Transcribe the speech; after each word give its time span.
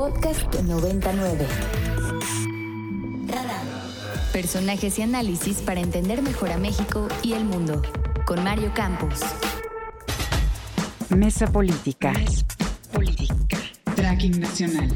Podcast 0.00 0.54
99. 0.62 1.46
Personajes 4.32 4.98
y 4.98 5.02
análisis 5.02 5.58
para 5.60 5.80
entender 5.80 6.22
mejor 6.22 6.52
a 6.52 6.56
México 6.56 7.06
y 7.22 7.34
el 7.34 7.44
mundo. 7.44 7.82
Con 8.24 8.42
Mario 8.42 8.72
Campos. 8.74 9.20
Mesa 11.10 11.46
Política. 11.48 12.14
Política. 12.94 13.58
Tracking 13.94 14.40
Nacional. 14.40 14.88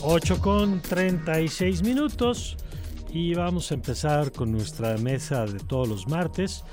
8 0.00 0.40
con 0.40 0.80
36 0.80 1.82
minutos 1.82 2.56
y 3.12 3.34
vamos 3.34 3.70
a 3.70 3.74
empezar 3.74 4.32
con 4.32 4.50
nuestra 4.50 4.96
mesa 4.96 5.44
de 5.44 5.58
todos 5.60 5.86
los 5.86 6.08
martes. 6.08 6.64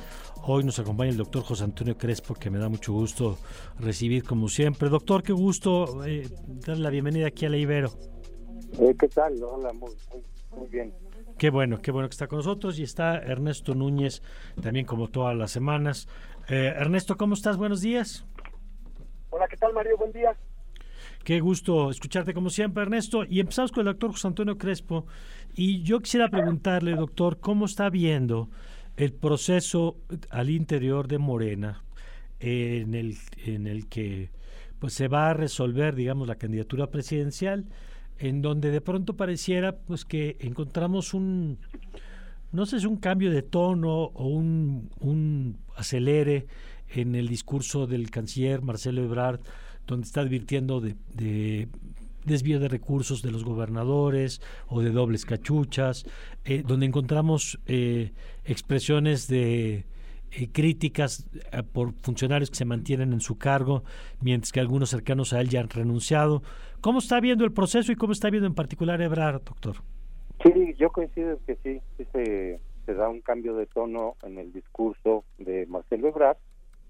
Hoy 0.44 0.63
nos 0.63 0.80
acompaña 0.80 1.12
el 1.12 1.18
doctor 1.18 1.44
José 1.44 1.66
Antonio 1.66 1.98
Crespo, 1.98 2.34
que 2.34 2.50
me 2.50 2.58
da 2.58 2.70
mucho 2.70 2.94
gusto 2.94 3.38
recibir 3.77 4.23
como 4.23 4.48
siempre. 4.48 4.88
Doctor, 4.88 5.22
qué 5.22 5.34
gusto 5.34 6.05
eh, 6.05 6.30
darle 6.66 6.84
la 6.84 6.90
bienvenida 6.91 7.27
aquí 7.27 7.46
a 7.46 7.49
la 7.49 7.58
Ibero. 7.58 7.90
Eh, 8.80 8.96
¿Qué 8.98 9.10
tal? 9.10 9.44
Hola, 9.44 9.73
muy, 9.73 9.91
muy, 10.55 10.68
bien. 10.70 10.94
Qué 11.38 11.49
bueno, 11.49 11.82
qué 11.82 11.91
bueno 11.91 12.08
que 12.08 12.13
está 12.13 12.27
con 12.27 12.38
nosotros 12.38 12.80
y 12.80 12.84
está 12.84 13.18
Ernesto 13.18 13.76
Núñez 13.76 14.21
también 14.62 14.85
como 14.85 15.10
todas 15.10 15.35
las 15.35 15.52
semanas. 15.52 16.08
Eh, 16.48 16.74
Ernesto, 16.74 17.18
¿cómo 17.18 17.34
estás? 17.34 17.58
Buenos 17.58 17.82
días. 17.82 18.26
Hola, 19.32 19.46
¿qué 19.49 19.58
tal 19.58 19.74
Mario? 19.74 19.98
Buen 19.98 20.13
día. 20.13 20.38
Qué 21.23 21.40
gusto 21.41 21.91
escucharte 21.91 22.34
como 22.34 22.50
siempre, 22.50 22.84
Ernesto. 22.84 23.23
Y 23.23 23.40
empezamos 23.40 23.72
con 23.72 23.82
el 23.82 23.94
doctor 23.94 24.12
José 24.12 24.27
Antonio 24.27 24.58
Crespo. 24.58 25.05
Y 25.55 25.84
yo 25.84 26.00
quisiera 26.00 26.30
preguntarle, 26.30 26.96
doctor, 26.96 27.40
¿cómo 27.40 27.66
está 27.66 27.90
viendo 27.90 28.50
el 28.98 29.14
proceso 29.14 29.98
al 30.30 30.50
interior 30.50 31.08
de 31.08 31.18
Morena 31.18 31.84
en 32.40 32.96
el, 32.96 33.18
en 33.46 33.68
el 33.68 33.88
que 33.88 34.30
pues 34.80 34.93
se 34.93 35.08
va 35.08 35.30
a 35.30 35.34
resolver, 35.34 35.96
digamos, 35.96 36.27
la 36.27 36.35
candidatura 36.35 36.88
presidencial, 36.88 37.65
en 38.18 38.41
donde 38.41 38.71
de 38.71 38.82
pronto 38.82 39.15
pareciera 39.15 39.77
pues 39.77 40.05
que 40.05 40.38
encontramos 40.40 41.13
un, 41.13 41.60
no 42.52 42.65
sé 42.65 42.80
si 42.80 42.86
un 42.86 42.98
cambio 42.98 43.32
de 43.32 43.41
tono 43.41 44.05
o 44.13 44.27
un, 44.27 44.90
un 44.99 45.58
acelere 45.76 46.48
en 46.90 47.15
el 47.15 47.27
discurso 47.27 47.88
del 47.88 48.10
canciller 48.10 48.62
Marcelo 48.62 49.04
Ebrard 49.04 49.41
donde 49.90 50.05
está 50.05 50.21
advirtiendo 50.21 50.79
de, 50.82 51.68
desvío 52.26 52.59
de 52.59 52.68
recursos 52.68 53.21
de 53.21 53.32
los 53.32 53.43
gobernadores 53.43 54.41
o 54.68 54.81
de 54.81 54.91
dobles 54.91 55.26
cachuchas, 55.26 56.05
eh, 56.46 56.63
donde 56.65 56.85
encontramos 56.85 57.59
eh, 57.65 58.12
expresiones 58.46 59.27
de 59.27 59.85
eh, 60.31 60.48
críticas 60.51 61.27
por 61.73 61.93
funcionarios 61.93 62.51
que 62.51 62.55
se 62.55 62.65
mantienen 62.65 63.13
en 63.13 63.21
su 63.21 63.37
cargo, 63.37 63.84
mientras 64.22 64.51
que 64.51 64.59
algunos 64.59 64.91
cercanos 64.91 65.34
a 65.34 65.41
él 65.41 65.50
ya 65.50 65.62
han 65.62 65.69
renunciado. 65.69 66.44
¿Cómo 66.81 67.00
está 67.00 67.19
viendo 67.19 67.44
el 67.44 67.51
proceso 67.51 67.91
y 67.91 67.96
cómo 67.96 68.13
está 68.13 68.29
viendo 68.29 68.47
en 68.47 68.53
particular 68.53 69.01
Ebrard, 69.01 69.41
doctor? 69.44 69.78
Sí, 70.44 70.75
yo 70.78 70.91
coincido 70.91 71.40
que 71.46 71.56
sí, 71.63 71.81
sí 71.97 72.06
se, 72.13 72.62
se 72.85 72.94
da 72.94 73.09
un 73.09 73.22
cambio 73.22 73.56
de 73.56 73.66
tono 73.66 74.16
en 74.24 74.38
el 74.38 74.53
discurso 74.53 75.25
de 75.40 75.66
Marcelo 75.66 76.07
Ebrard 76.09 76.38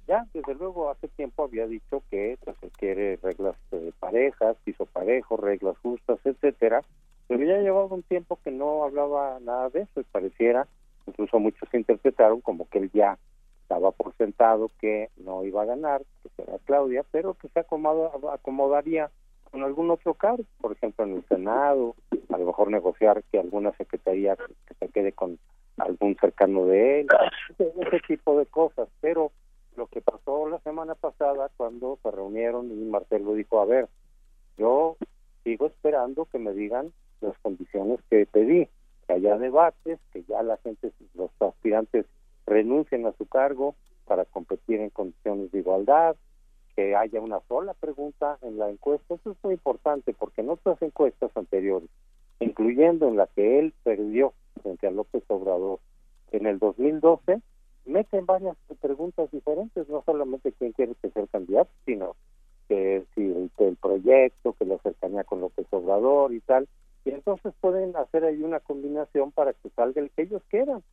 ya 0.10 0.26
desde 0.34 0.56
luego 0.56 0.90
hace 0.90 1.08
tiempo 1.08 1.44
había 1.44 1.68
dicho 1.68 2.02
que 2.10 2.38
pues, 2.44 2.58
se 2.60 2.70
quiere 2.72 3.18
reglas 3.22 3.56
de 3.70 3.94
parejas, 4.00 4.58
piso 4.64 4.88
parejo, 4.88 5.38
reglas 5.38 5.78
justas, 5.78 6.20
etcétera, 6.24 6.82
pero 7.28 7.44
ya 7.44 7.60
llevaba 7.60 7.94
un 7.94 8.02
tiempo 8.02 8.40
que 8.44 8.50
no 8.50 8.84
hablaba 8.84 9.40
nada 9.40 9.70
de 9.70 9.82
eso 9.82 10.02
y 10.02 10.04
pareciera, 10.06 10.68
incluso 11.06 11.40
muchos 11.40 11.72
interpretaron 11.74 12.42
como 12.42 12.68
que 12.70 12.80
él 12.80 12.90
ya 12.92 13.20
estaba 13.62 13.92
por 13.92 14.16
sentado 14.16 14.72
que 14.82 15.10
no 15.18 15.44
iba 15.44 15.62
a 15.62 15.66
ganar, 15.66 16.02
que 16.24 16.30
será 16.36 16.58
Claudia, 16.66 17.06
pero 17.12 17.36
que 17.36 17.48
se 17.50 17.60
acomodaría 17.60 19.12
con 19.52 19.62
algún 19.62 19.92
otro 19.92 20.16
cargo, 20.16 20.44
por 20.60 20.72
ejemplo 20.72 21.06
en 21.06 21.18
el 21.18 21.26
Senado, 21.28 21.96
a 22.34 22.38
lo 22.40 22.48
mejor 22.48 22.72
negociar 22.72 23.22
que 23.32 23.38
alguna 23.38 23.74
secretaría 23.74 24.36
que 24.36 24.74
se 24.74 24.88
quede 24.90 25.12
con 25.12 25.38
algún 25.78 26.16
cercano 26.16 26.66
de 26.66 27.02
él, 27.02 27.08
ese 27.60 28.00
tipo 28.08 28.40
de 28.40 28.48
cosas, 28.48 28.90
pero 29.02 29.32
lo 29.80 29.88
que 29.88 30.02
pasó 30.02 30.48
la 30.50 30.60
semana 30.60 30.94
pasada 30.94 31.50
cuando 31.56 31.98
se 32.04 32.12
reunieron 32.12 32.70
y 32.70 32.86
Marcelo 32.86 33.34
dijo, 33.34 33.62
a 33.62 33.66
ver, 33.66 33.88
yo 34.58 34.98
sigo 35.46 35.68
esperando 35.68 36.26
que 36.26 36.38
me 36.38 36.54
digan 36.54 36.92
las 37.22 37.38
condiciones 37.40 38.02
que 38.10 38.26
pedí, 38.26 38.68
que 39.08 39.14
haya 39.14 39.38
debates, 39.38 40.00
que 40.12 40.24
ya 40.24 40.44
la 40.44 40.58
gente, 40.58 40.92
los 41.16 41.32
aspirantes 41.40 42.06
renuncien 42.46 43.06
a 43.06 43.14
su 43.14 43.26
cargo 43.26 43.76
para 44.06 44.26
competir 44.26 44.82
en 44.82 44.90
condiciones 44.90 45.50
de 45.54 45.60
igualdad, 45.60 46.18
que 46.76 46.94
haya 46.98 47.22
una 47.22 47.40
sola 47.48 47.74
pregunta 47.74 48.38
en 48.42 48.58
la 48.58 48.70
encuesta. 48.70 49.14
Eso 49.14 49.32
es 49.32 49.38
muy 49.44 49.54
importante 49.54 50.14
porque 50.14 50.42
en 50.42 50.50
otras 50.50 50.82
encuestas 50.82 51.32
anteriores, 51.36 51.90
incluyendo 52.42 53.08
en 53.08 53.16
la 53.16 53.28
que 53.28 53.60
él 53.60 53.74
perdió 53.84 54.34
frente 54.62 54.88
a 54.88 54.92
López 54.92 55.24
Obrador 55.30 55.80
en 56.32 56.48
el 56.48 56.60
2012, 56.60 57.42
meten 57.86 58.26
varias 58.26 58.58
preguntas 58.82 59.30
diferentes, 59.32 59.88
no 59.90 60.04
solamente 60.06 60.54
quién 60.54 60.72
quiere 60.74 60.94
ser 61.02 61.28
candidato, 61.30 61.70
sino 61.86 62.16
que 62.68 63.04
si 63.16 63.50
el, 63.58 63.76
proyecto, 63.78 64.54
que 64.54 64.66
la 64.66 64.78
cercanía 64.80 65.24
con 65.24 65.42
López 65.42 65.66
Obrador 65.72 66.34
y 66.34 66.40
tal, 66.42 66.68
y 67.06 67.12
entonces 67.12 67.54
pueden 67.60 67.96
hacer 67.96 68.24
ahí 68.24 68.44
una 68.44 68.60
combinación 68.60 69.32
para 69.32 69.54
que 69.54 69.70
salga 69.70 70.02
el 70.02 70.12
que 70.12 70.24
ellos 70.24 70.42
quieran. 70.50 70.84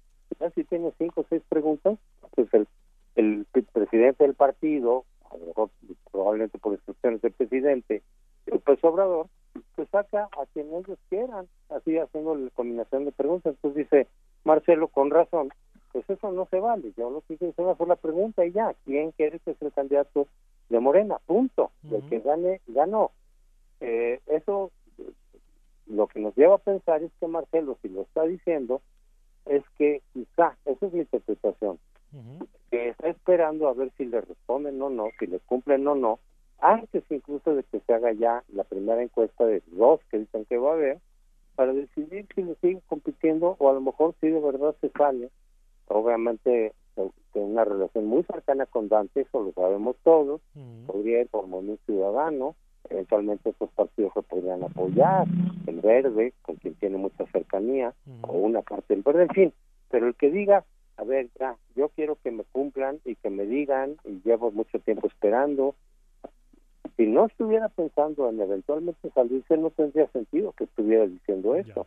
Ya 0.41 0.51
si 0.51 0.65
tiene 0.65 0.93
cinco 0.99 1.23
o 1.23 1.27
seis 1.29 1.43
preguntas, 1.49 1.99
pues 2.35 2.53
el, 2.55 2.67
el 3.15 3.47
presidente 3.73 4.25
del 4.25 4.35
partido, 4.35 5.05
a 5.31 5.37
lo 5.37 5.47
mejor 5.47 5.71
probablemente 6.11 6.59
por 6.59 6.73
instrucciones 6.73 7.21
del 7.23 7.33
presidente, 7.33 8.03
López 8.47 8.83
Obrador, 8.83 9.27
pues 9.75 9.89
saca 9.91 10.25
a 10.25 10.47
quien 10.53 10.73
ellos 10.75 10.99
quieran, 11.09 11.49
así 11.69 11.99
haciendo 11.99 12.35
la 12.35 12.51
combinación 12.51 13.05
de 13.05 13.13
preguntas. 13.13 13.55
Entonces 13.55 13.85
dice 13.85 14.07
Marcelo, 14.45 14.89
con 14.89 15.11
razón, 15.11 15.51
pues 15.97 16.11
eso 16.11 16.31
no 16.31 16.47
se 16.51 16.61
vale. 16.61 16.93
Yo 16.95 17.11
lo 17.11 17.23
que 17.23 17.35
hice 17.35 17.49
es 17.49 17.59
una 17.59 17.75
sola 17.75 17.97
pregunta 17.97 18.45
y 18.45 18.53
ya, 18.53 18.75
¿quién 18.85 19.13
quiere 19.13 19.39
que 19.39 19.55
sea 19.55 19.69
el 19.69 19.73
candidato 19.73 20.29
de 20.69 20.79
Morena? 20.79 21.19
Punto. 21.25 21.71
El 21.91 22.07
que 22.11 22.21
gane, 22.21 22.61
ganó. 22.67 23.13
Eh, 23.81 24.21
eso 24.27 24.73
lo 25.87 26.07
que 26.07 26.21
nos 26.21 26.37
lleva 26.37 26.57
a 26.57 26.59
pensar 26.59 27.03
es 27.03 27.11
que 27.19 27.27
Marcelo, 27.27 27.79
si 27.81 27.89
lo 27.89 28.03
está 28.03 28.25
diciendo, 28.25 28.83
es 29.47 29.63
que 29.79 30.03
quizá, 30.13 30.59
esa 30.67 30.87
es 30.87 30.93
mi 30.93 31.01
interpretación, 31.01 31.79
que 32.71 32.91
está 32.91 33.09
esperando 33.09 33.67
a 33.67 33.73
ver 33.73 33.91
si 33.97 34.05
le 34.05 34.21
responden 34.21 34.83
o 34.83 34.91
no, 34.91 35.09
si 35.19 35.27
le 35.27 35.39
cumplen 35.41 35.89
o 35.89 35.95
no, 35.95 36.19
antes 36.59 37.05
incluso 37.09 37.55
de 37.55 37.63
que 37.63 37.81
se 37.81 37.95
haga 37.95 38.13
ya 38.13 38.45
la 38.53 38.65
primera 38.65 39.03
encuesta 39.03 39.47
de 39.47 39.63
dos 39.69 40.01
que 40.11 40.19
dicen 40.19 40.45
que 40.45 40.59
va 40.59 40.73
a 40.73 40.75
haber, 40.75 40.99
para 41.55 41.73
decidir 41.73 42.27
si 42.35 42.43
le 42.43 42.55
sigue 42.57 42.83
compitiendo 42.87 43.57
o 43.59 43.71
a 43.71 43.73
lo 43.73 43.81
mejor 43.81 44.15
si 44.21 44.29
de 44.29 44.41
verdad 44.41 44.77
se 44.83 44.91
sale 44.91 45.31
obviamente 45.89 46.73
tiene 47.33 47.49
una 47.49 47.65
relación 47.65 48.07
muy 48.07 48.23
cercana 48.25 48.67
con 48.67 48.89
Dante, 48.89 49.21
eso 49.23 49.43
lo 49.43 49.53
sabemos 49.53 49.97
todos, 50.03 50.41
podría 50.87 51.21
ir 51.21 51.29
por 51.29 51.47
Movimiento 51.47 51.83
Ciudadano, 51.85 52.57
eventualmente 52.89 53.51
estos 53.51 53.71
partidos 53.73 54.13
se 54.15 54.23
podrían 54.23 54.63
apoyar, 54.63 55.27
el 55.67 55.81
verde, 55.81 56.33
con 56.43 56.57
quien 56.57 56.75
tiene 56.77 56.97
mucha 56.97 57.27
cercanía, 57.27 57.93
o 58.23 58.33
una 58.33 58.63
parte 58.63 58.95
del 58.95 59.03
verde, 59.03 59.25
en 59.25 59.29
fin, 59.29 59.53
pero 59.91 60.07
el 60.07 60.15
que 60.15 60.31
diga, 60.31 60.65
a 60.97 61.05
ver, 61.05 61.29
ya, 61.39 61.57
yo 61.75 61.91
quiero 61.91 62.17
que 62.23 62.31
me 62.31 62.45
cumplan 62.45 63.01
y 63.05 63.17
que 63.17 63.29
me 63.29 63.45
digan, 63.45 63.97
y 64.05 64.23
llevo 64.25 64.51
mucho 64.51 64.79
tiempo 64.79 65.07
esperando, 65.07 65.75
si 66.97 67.07
no 67.07 67.27
estuviera 67.27 67.69
pensando 67.69 68.31
en 68.31 68.41
eventualmente 68.41 69.11
salirse, 69.11 69.59
no 69.59 69.69
tendría 69.69 70.07
sentido 70.09 70.53
que 70.53 70.65
estuviera 70.65 71.07
diciendo 71.07 71.55
eso, 71.55 71.87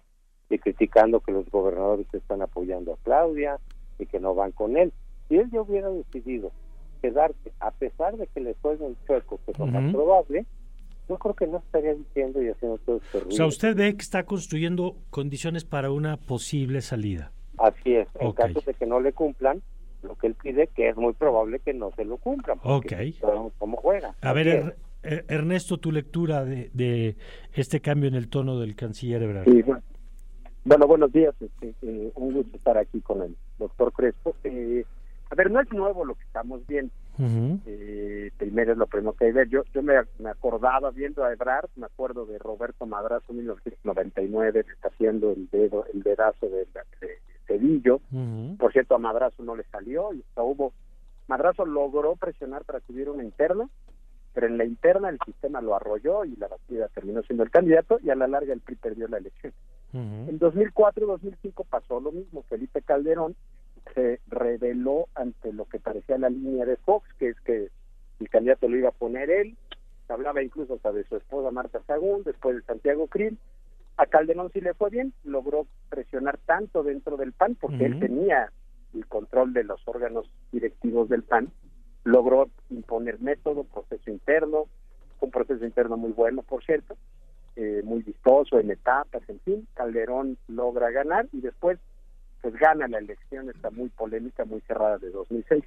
y 0.51 0.59
criticando 0.59 1.21
que 1.21 1.31
los 1.31 1.49
gobernadores 1.49 2.05
están 2.13 2.43
apoyando 2.43 2.93
a 2.93 2.97
Claudia, 2.97 3.59
y 3.99 4.05
que 4.05 4.19
no 4.19 4.33
van 4.33 4.51
con 4.51 4.77
él. 4.77 4.91
Si 5.27 5.37
él 5.37 5.49
ya 5.51 5.61
hubiera 5.61 5.89
decidido 5.89 6.51
quedarse, 7.01 7.51
a 7.59 7.71
pesar 7.71 8.17
de 8.17 8.27
que 8.27 8.39
le 8.39 8.55
suene 8.61 8.95
chueco, 9.05 9.39
que 9.45 9.51
es 9.51 9.59
lo 9.59 9.67
más 9.67 9.91
probable, 9.93 10.45
yo 11.07 11.17
creo 11.17 11.33
que 11.33 11.47
no 11.47 11.57
estaría 11.57 11.93
diciendo 11.93 12.41
y 12.41 12.49
haciendo 12.49 12.77
todo 12.79 12.97
este 12.97 13.19
ruido. 13.19 13.33
O 13.33 13.37
sea, 13.37 13.45
usted 13.47 13.75
ve 13.75 13.95
que 13.95 14.01
está 14.01 14.23
construyendo 14.23 14.95
condiciones 15.09 15.65
para 15.65 15.91
una 15.91 16.17
posible 16.17 16.81
salida. 16.81 17.31
Así 17.57 17.95
es, 17.95 18.07
en 18.19 18.31
caso 18.31 18.61
de 18.65 18.73
que 18.73 18.85
no 18.85 18.99
le 18.99 19.11
cumplan 19.11 19.61
lo 20.01 20.15
que 20.15 20.27
él 20.27 20.35
pide, 20.35 20.67
que 20.67 20.89
es 20.89 20.95
muy 20.95 21.13
probable 21.13 21.59
que 21.59 21.73
no 21.73 21.91
se 21.95 22.05
lo 22.05 22.17
cumplan. 22.17 22.59
Ok. 22.63 22.93
cómo 23.57 23.77
juega. 23.77 24.15
A 24.21 24.33
ver, 24.33 24.47
er, 24.47 24.77
er, 25.03 25.25
Ernesto, 25.27 25.77
tu 25.77 25.91
lectura 25.91 26.45
de, 26.45 26.69
de, 26.73 27.17
este 27.53 27.81
cambio 27.81 28.07
en 28.07 28.15
el 28.15 28.29
tono 28.29 28.59
del 28.59 28.75
canciller 28.75 29.21
Ebrard. 29.23 29.45
Sí, 29.45 29.61
bueno, 29.61 29.81
buenos 30.63 31.11
días. 31.11 31.35
Este, 31.39 31.73
eh, 31.81 32.11
un 32.15 32.33
gusto 32.33 32.57
estar 32.57 32.77
aquí 32.77 33.01
con 33.01 33.21
el 33.21 33.35
doctor 33.57 33.91
Crespo. 33.93 34.35
Eh, 34.43 34.85
a 35.29 35.35
ver, 35.35 35.51
no 35.51 35.61
es 35.61 35.71
nuevo 35.71 36.05
lo 36.05 36.15
que 36.15 36.23
estamos 36.23 36.65
viendo. 36.67 36.91
eh, 37.65 38.31
primero 38.37 38.71
es 38.71 38.77
lo 38.77 38.87
primero 38.87 39.13
que 39.13 39.25
hay 39.25 39.31
ver. 39.31 39.49
Yo, 39.49 39.63
yo 39.73 39.83
me, 39.83 39.95
acordaba 40.29 40.91
viendo 40.91 41.23
a 41.23 41.33
Ebrard, 41.33 41.69
me 41.75 41.85
acuerdo 41.85 42.25
de 42.25 42.39
Roberto 42.39 42.85
Madrazo 42.85 43.25
en 43.29 43.37
1999, 43.37 44.65
está 44.71 44.87
haciendo 44.87 45.31
el 45.31 45.49
dedo, 45.49 45.85
el 45.93 46.01
dedazo 46.01 46.47
de, 46.47 46.67
Murillo. 47.69 48.01
Por 48.57 48.71
cierto, 48.71 48.95
a 48.95 48.99
Madrazo 48.99 49.43
no 49.43 49.55
le 49.55 49.63
salió 49.65 50.13
y 50.13 50.23
hubo. 50.35 50.73
Madrazo 51.27 51.65
logró 51.65 52.15
presionar 52.15 52.63
para 52.65 52.79
que 52.79 52.91
hubiera 52.91 53.11
una 53.11 53.23
interna, 53.23 53.69
pero 54.33 54.47
en 54.47 54.57
la 54.57 54.65
interna 54.65 55.09
el 55.09 55.19
sistema 55.25 55.61
lo 55.61 55.75
arrolló 55.75 56.25
y 56.25 56.35
la 56.35 56.47
Bastida 56.47 56.87
terminó 56.89 57.21
siendo 57.23 57.43
el 57.43 57.51
candidato 57.51 57.99
y 58.01 58.09
a 58.09 58.15
la 58.15 58.27
larga 58.27 58.53
el 58.53 58.61
PRI 58.61 58.75
perdió 58.75 59.07
la 59.07 59.17
elección. 59.17 59.53
En 59.93 60.39
2004-2005 60.39 61.65
pasó 61.67 61.99
lo 61.99 62.11
mismo. 62.11 62.43
Felipe 62.43 62.81
Calderón 62.83 63.35
se 63.95 64.19
reveló 64.27 65.07
ante 65.15 65.51
lo 65.51 65.65
que 65.65 65.79
parecía 65.79 66.17
la 66.19 66.29
línea 66.29 66.65
de 66.65 66.77
Fox, 66.77 67.07
que 67.17 67.29
es 67.29 67.39
que 67.41 67.69
el 68.19 68.29
candidato 68.29 68.67
lo 68.67 68.77
iba 68.77 68.89
a 68.89 68.93
poner 68.93 69.31
él. 69.31 69.57
Se 70.05 70.13
hablaba 70.13 70.43
incluso 70.43 70.75
hasta 70.75 70.91
de 70.91 71.05
su 71.05 71.15
esposa 71.15 71.51
Marta 71.51 71.81
Sagún, 71.87 72.23
después 72.23 72.55
de 72.55 72.61
Santiago 72.63 73.07
Krill. 73.07 73.37
A 73.97 74.05
Calderón 74.05 74.51
sí 74.53 74.61
le 74.61 74.73
fue 74.73 74.89
bien, 74.89 75.13
logró 75.23 75.65
presionar 75.89 76.37
tanto 76.45 76.83
dentro 76.83 77.17
del 77.17 77.33
PAN, 77.33 77.55
porque 77.59 77.85
él 77.85 77.99
tenía 77.99 78.51
el 78.93 79.05
control 79.07 79.53
de 79.53 79.63
los 79.63 79.81
órganos 79.87 80.29
directivos 80.51 81.09
del 81.09 81.23
PAN, 81.23 81.51
logró 82.03 82.49
imponer 82.99 83.21
método, 83.21 83.63
proceso 83.63 84.09
interno, 84.09 84.65
un 85.21 85.31
proceso 85.31 85.65
interno 85.65 85.97
muy 85.97 86.11
bueno, 86.11 86.43
por 86.43 86.63
cierto, 86.63 86.95
eh, 87.55 87.81
muy 87.83 88.01
vistoso 88.01 88.59
en 88.59 88.71
etapas, 88.71 89.21
en 89.29 89.39
fin, 89.41 89.67
Calderón 89.73 90.37
logra 90.47 90.91
ganar 90.91 91.27
y 91.31 91.41
después 91.41 91.79
pues 92.41 92.53
gana 92.55 92.87
la 92.87 92.99
elección 92.99 93.49
esta 93.49 93.69
muy 93.69 93.89
polémica, 93.89 94.45
muy 94.45 94.61
cerrada 94.61 94.97
de 94.97 95.09
2006. 95.11 95.63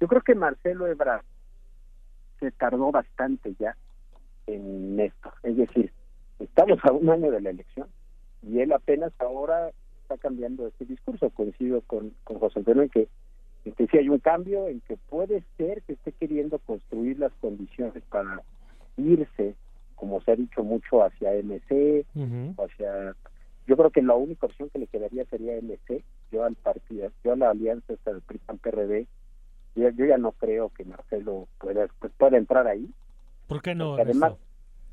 Yo 0.00 0.08
creo 0.08 0.22
que 0.22 0.34
Marcelo 0.34 0.86
Ebrard 0.86 1.24
se 2.38 2.50
tardó 2.52 2.90
bastante 2.90 3.54
ya 3.58 3.76
en 4.46 4.98
esto, 4.98 5.32
es 5.42 5.56
decir, 5.56 5.92
estamos 6.38 6.78
a 6.84 6.92
un 6.92 7.10
año 7.10 7.30
de 7.30 7.40
la 7.40 7.50
elección 7.50 7.88
y 8.42 8.60
él 8.60 8.72
apenas 8.72 9.12
ahora 9.18 9.70
está 10.02 10.16
cambiando 10.16 10.66
este 10.66 10.86
discurso, 10.86 11.30
coincido 11.30 11.82
con, 11.82 12.14
con 12.24 12.38
José 12.38 12.60
Antonio 12.60 12.82
en 12.82 12.88
que, 12.88 13.08
que 13.64 13.86
sí 13.86 13.98
hay 13.98 14.08
un 14.08 14.18
cambio, 14.18 14.68
en 14.68 14.80
que 14.80 14.96
puede 14.96 15.42
ser 15.56 15.82
que 15.82 15.94
esté 15.94 16.12
queriendo 16.12 16.58
construir 16.60 17.18
las 17.18 17.32
condiciones 17.40 18.02
para 18.10 18.42
irse 18.96 19.54
como 20.00 20.22
se 20.22 20.32
ha 20.32 20.36
dicho 20.36 20.64
mucho, 20.64 21.04
hacia 21.04 21.34
MC, 21.34 22.06
hacia... 22.56 23.14
Yo 23.66 23.76
creo 23.76 23.90
que 23.90 24.02
la 24.02 24.14
única 24.14 24.46
opción 24.46 24.70
que 24.70 24.78
le 24.78 24.86
quedaría 24.86 25.26
sería 25.26 25.60
MC, 25.60 26.02
yo 26.32 26.42
al 26.42 26.54
partido, 26.54 27.12
yo 27.22 27.34
a 27.34 27.36
la 27.36 27.50
alianza 27.50 27.92
esta 27.92 28.10
del 28.10 28.22
PRI-PAN-PRD, 28.22 29.06
yo, 29.76 29.90
yo, 29.90 30.06
ya 30.06 30.16
no 30.16 30.32
creo 30.32 30.70
que 30.70 30.86
Marcelo 30.86 31.46
pueda, 31.58 31.86
pues, 32.00 32.12
pueda 32.16 32.38
entrar 32.38 32.66
ahí. 32.66 32.88
¿Por 33.46 33.60
qué 33.60 33.74
no? 33.74 33.94
además, 33.94 34.32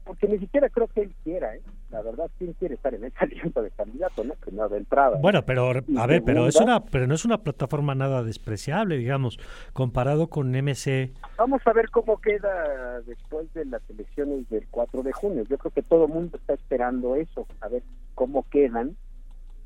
porque 0.08 0.28
ni 0.28 0.40
siquiera 0.40 0.70
creo 0.70 0.88
que 0.88 1.02
él 1.02 1.14
quiera, 1.24 1.54
¿eh? 1.56 1.62
La 1.92 2.02
verdad, 2.02 2.32
¿quién 2.38 2.54
quiere 2.54 2.76
estar 2.76 2.94
en 2.94 3.04
esa 3.04 3.20
alianza 3.26 3.62
de 3.62 3.70
candidato, 3.72 4.24
no? 4.24 4.34
Primero 4.36 4.70
de 4.70 4.78
entrada. 4.78 5.18
Bueno, 5.22 5.46
pero, 5.46 5.70
a 5.70 6.08
ver, 6.08 6.24
pero 6.24 6.48
es 6.48 6.56
una, 6.56 6.84
pero 6.84 7.06
no 7.06 7.14
es 7.14 7.26
una 7.26 7.40
plataforma 7.40 7.94
nada 7.94 8.24
despreciable, 8.24 8.98
digamos, 8.98 9.38
comparado 9.74 10.28
con 10.28 10.52
MC. 10.52 11.12
Vamos 11.38 11.62
a 11.66 11.74
ver 11.74 11.90
cómo 11.90 12.20
queda 12.20 13.02
después 13.02 13.54
de 13.54 13.66
las 13.66 13.88
elecciones 13.90 14.50
del 14.50 14.66
4 14.72 15.04
de 15.04 15.12
junio. 15.12 15.44
Yo 15.50 15.58
creo 15.58 15.72
que 15.72 15.84
todo 15.84 16.06
el 16.06 16.14
mundo 16.14 16.38
está 16.38 16.54
esperando 16.54 17.16
eso, 17.16 17.46
a 17.62 17.68
ver 17.68 17.84
cómo 18.16 18.44
quedan. 18.50 18.96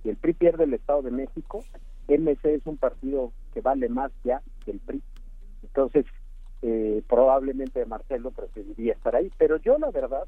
Si 0.04 0.10
el 0.10 0.18
PRI 0.18 0.34
pierde 0.34 0.64
el 0.64 0.74
Estado 0.74 1.04
de 1.04 1.12
México, 1.12 1.64
MC 2.08 2.46
es 2.46 2.66
un 2.66 2.78
partido 2.78 3.32
que 3.54 3.62
vale 3.62 3.88
más 3.88 4.12
ya 4.24 4.42
que 4.66 4.72
el 4.72 4.80
PRI. 4.80 5.02
Entonces, 5.64 6.06
eh, 6.62 7.02
probablemente 7.08 7.86
Marcelo 7.86 8.32
preferiría 8.32 8.94
estar 8.94 9.16
ahí, 9.16 9.32
pero 9.38 9.58
yo 9.58 9.78
la 9.78 9.90
verdad 9.92 10.26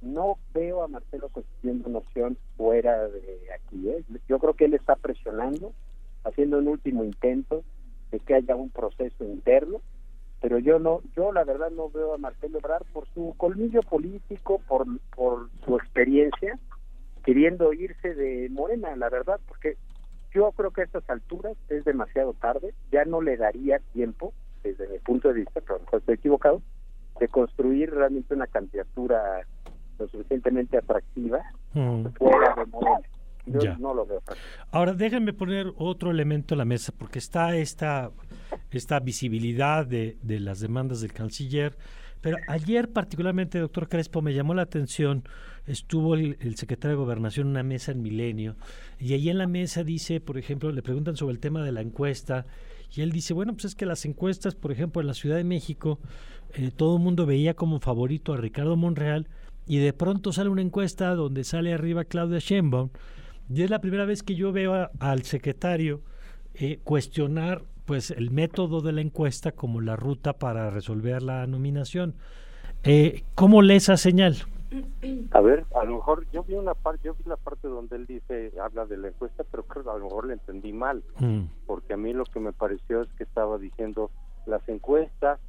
no 0.00 0.38
veo 0.54 0.82
a 0.82 0.88
Marcelo 0.88 1.28
consiguiendo 1.28 1.88
una 1.88 1.98
opción 1.98 2.38
fuera 2.56 3.08
de 3.08 3.40
aquí. 3.54 3.88
¿eh? 3.90 4.02
Yo 4.28 4.38
creo 4.38 4.54
que 4.54 4.64
él 4.64 4.74
está 4.74 4.96
presionando, 4.96 5.72
haciendo 6.24 6.58
un 6.58 6.68
último 6.68 7.04
intento 7.04 7.62
de 8.10 8.20
que 8.20 8.34
haya 8.34 8.56
un 8.56 8.70
proceso 8.70 9.24
interno, 9.24 9.80
pero 10.40 10.58
yo 10.58 10.78
no, 10.78 11.02
yo 11.14 11.32
la 11.32 11.44
verdad 11.44 11.70
no 11.70 11.90
veo 11.90 12.14
a 12.14 12.18
Marcelo 12.18 12.58
Ebrard 12.58 12.86
por 12.92 13.06
su 13.08 13.34
colmillo 13.36 13.82
político, 13.82 14.62
por, 14.66 14.86
por 15.14 15.50
su 15.66 15.76
experiencia, 15.76 16.58
queriendo 17.22 17.74
irse 17.74 18.14
de 18.14 18.48
Morena, 18.48 18.96
la 18.96 19.10
verdad, 19.10 19.38
porque 19.46 19.76
yo 20.32 20.52
creo 20.52 20.70
que 20.70 20.80
a 20.80 20.84
estas 20.84 21.08
alturas 21.10 21.56
es 21.68 21.84
demasiado 21.84 22.32
tarde, 22.32 22.72
ya 22.90 23.04
no 23.04 23.20
le 23.20 23.36
daría 23.36 23.80
tiempo 23.92 24.32
desde 24.62 24.88
mi 24.88 24.98
punto 24.98 25.28
de 25.28 25.34
vista, 25.34 25.60
pero 25.60 25.74
a 25.74 25.78
lo 25.78 25.84
mejor 25.84 26.00
estoy 26.00 26.14
equivocado, 26.14 26.62
de 27.18 27.28
construir 27.28 27.90
realmente 27.90 28.34
una 28.34 28.46
candidatura 28.46 29.46
lo 29.98 30.08
suficientemente 30.08 30.78
atractiva 30.78 31.42
mm. 31.74 32.06
fuera 32.16 32.54
de 32.56 32.66
Morena. 32.66 33.00
Yo 33.46 33.76
no 33.78 33.94
lo 33.94 34.06
veo. 34.06 34.22
Ahora, 34.70 34.92
déjenme 34.92 35.32
poner 35.32 35.72
otro 35.76 36.10
elemento 36.10 36.54
en 36.54 36.58
la 36.58 36.64
mesa, 36.64 36.92
porque 36.96 37.18
está 37.18 37.56
esta, 37.56 38.10
esta 38.70 39.00
visibilidad 39.00 39.86
de, 39.86 40.18
de 40.22 40.40
las 40.40 40.60
demandas 40.60 41.00
del 41.00 41.12
canciller, 41.12 41.76
pero 42.20 42.36
ayer 42.48 42.92
particularmente, 42.92 43.58
doctor 43.58 43.88
Crespo, 43.88 44.22
me 44.22 44.34
llamó 44.34 44.54
la 44.54 44.62
atención, 44.62 45.24
estuvo 45.66 46.14
el, 46.14 46.36
el, 46.40 46.56
secretario 46.56 46.96
de 46.96 47.02
Gobernación 47.02 47.46
en 47.46 47.50
una 47.52 47.62
mesa 47.62 47.92
en 47.92 48.02
Milenio, 48.02 48.56
y 48.98 49.14
ahí 49.14 49.30
en 49.30 49.38
la 49.38 49.46
mesa 49.46 49.84
dice, 49.84 50.20
por 50.20 50.36
ejemplo, 50.38 50.70
le 50.70 50.82
preguntan 50.82 51.16
sobre 51.16 51.32
el 51.32 51.40
tema 51.40 51.64
de 51.64 51.72
la 51.72 51.80
encuesta, 51.80 52.46
y 52.94 53.02
él 53.02 53.12
dice, 53.12 53.34
bueno, 53.34 53.52
pues 53.52 53.66
es 53.66 53.74
que 53.74 53.86
las 53.86 54.04
encuestas, 54.04 54.54
por 54.54 54.72
ejemplo, 54.72 55.00
en 55.00 55.06
la 55.06 55.14
Ciudad 55.14 55.36
de 55.36 55.44
México, 55.44 56.00
eh, 56.54 56.70
todo 56.74 56.96
el 56.96 57.02
mundo 57.02 57.26
veía 57.26 57.54
como 57.54 57.80
favorito 57.80 58.32
a 58.32 58.36
Ricardo 58.36 58.76
Monreal 58.76 59.28
y 59.66 59.78
de 59.78 59.92
pronto 59.92 60.32
sale 60.32 60.50
una 60.50 60.62
encuesta 60.62 61.14
donde 61.14 61.44
sale 61.44 61.72
arriba 61.72 62.04
Claudia 62.04 62.40
Sheinbaum 62.40 62.90
y 63.48 63.62
es 63.62 63.70
la 63.70 63.80
primera 63.80 64.04
vez 64.04 64.22
que 64.22 64.34
yo 64.34 64.52
veo 64.52 64.90
al 64.98 65.22
secretario 65.22 66.02
eh, 66.54 66.80
cuestionar 66.82 67.64
pues 67.84 68.10
el 68.10 68.30
método 68.30 68.80
de 68.80 68.92
la 68.92 69.00
encuesta 69.00 69.52
como 69.52 69.80
la 69.80 69.96
ruta 69.96 70.34
para 70.34 70.70
resolver 70.70 71.22
la 71.22 71.46
nominación. 71.46 72.14
Eh, 72.84 73.24
¿Cómo 73.34 73.62
lee 73.62 73.74
esa 73.74 73.96
señal? 73.96 74.36
A 75.32 75.40
ver, 75.40 75.66
a 75.74 75.84
lo 75.84 75.96
mejor 75.96 76.26
yo 76.32 76.44
vi 76.44 76.54
una 76.54 76.74
parte, 76.74 77.02
yo 77.04 77.14
vi 77.14 77.24
la 77.24 77.36
parte 77.36 77.66
donde 77.66 77.96
él 77.96 78.06
dice, 78.06 78.52
habla 78.60 78.86
de 78.86 78.96
la 78.96 79.08
encuesta, 79.08 79.44
pero 79.50 79.64
creo 79.64 79.84
que 79.84 79.90
a 79.90 79.96
lo 79.96 80.04
mejor 80.04 80.26
le 80.26 80.34
entendí 80.34 80.72
mal, 80.72 81.02
mm. 81.18 81.42
porque 81.66 81.94
a 81.94 81.96
mí 81.96 82.12
lo 82.12 82.24
que 82.24 82.38
me 82.38 82.52
pareció 82.52 83.02
es 83.02 83.12
que 83.14 83.24
estaba 83.24 83.58
diciendo 83.58 84.10
las 84.46 84.66
encuestas 84.68 85.40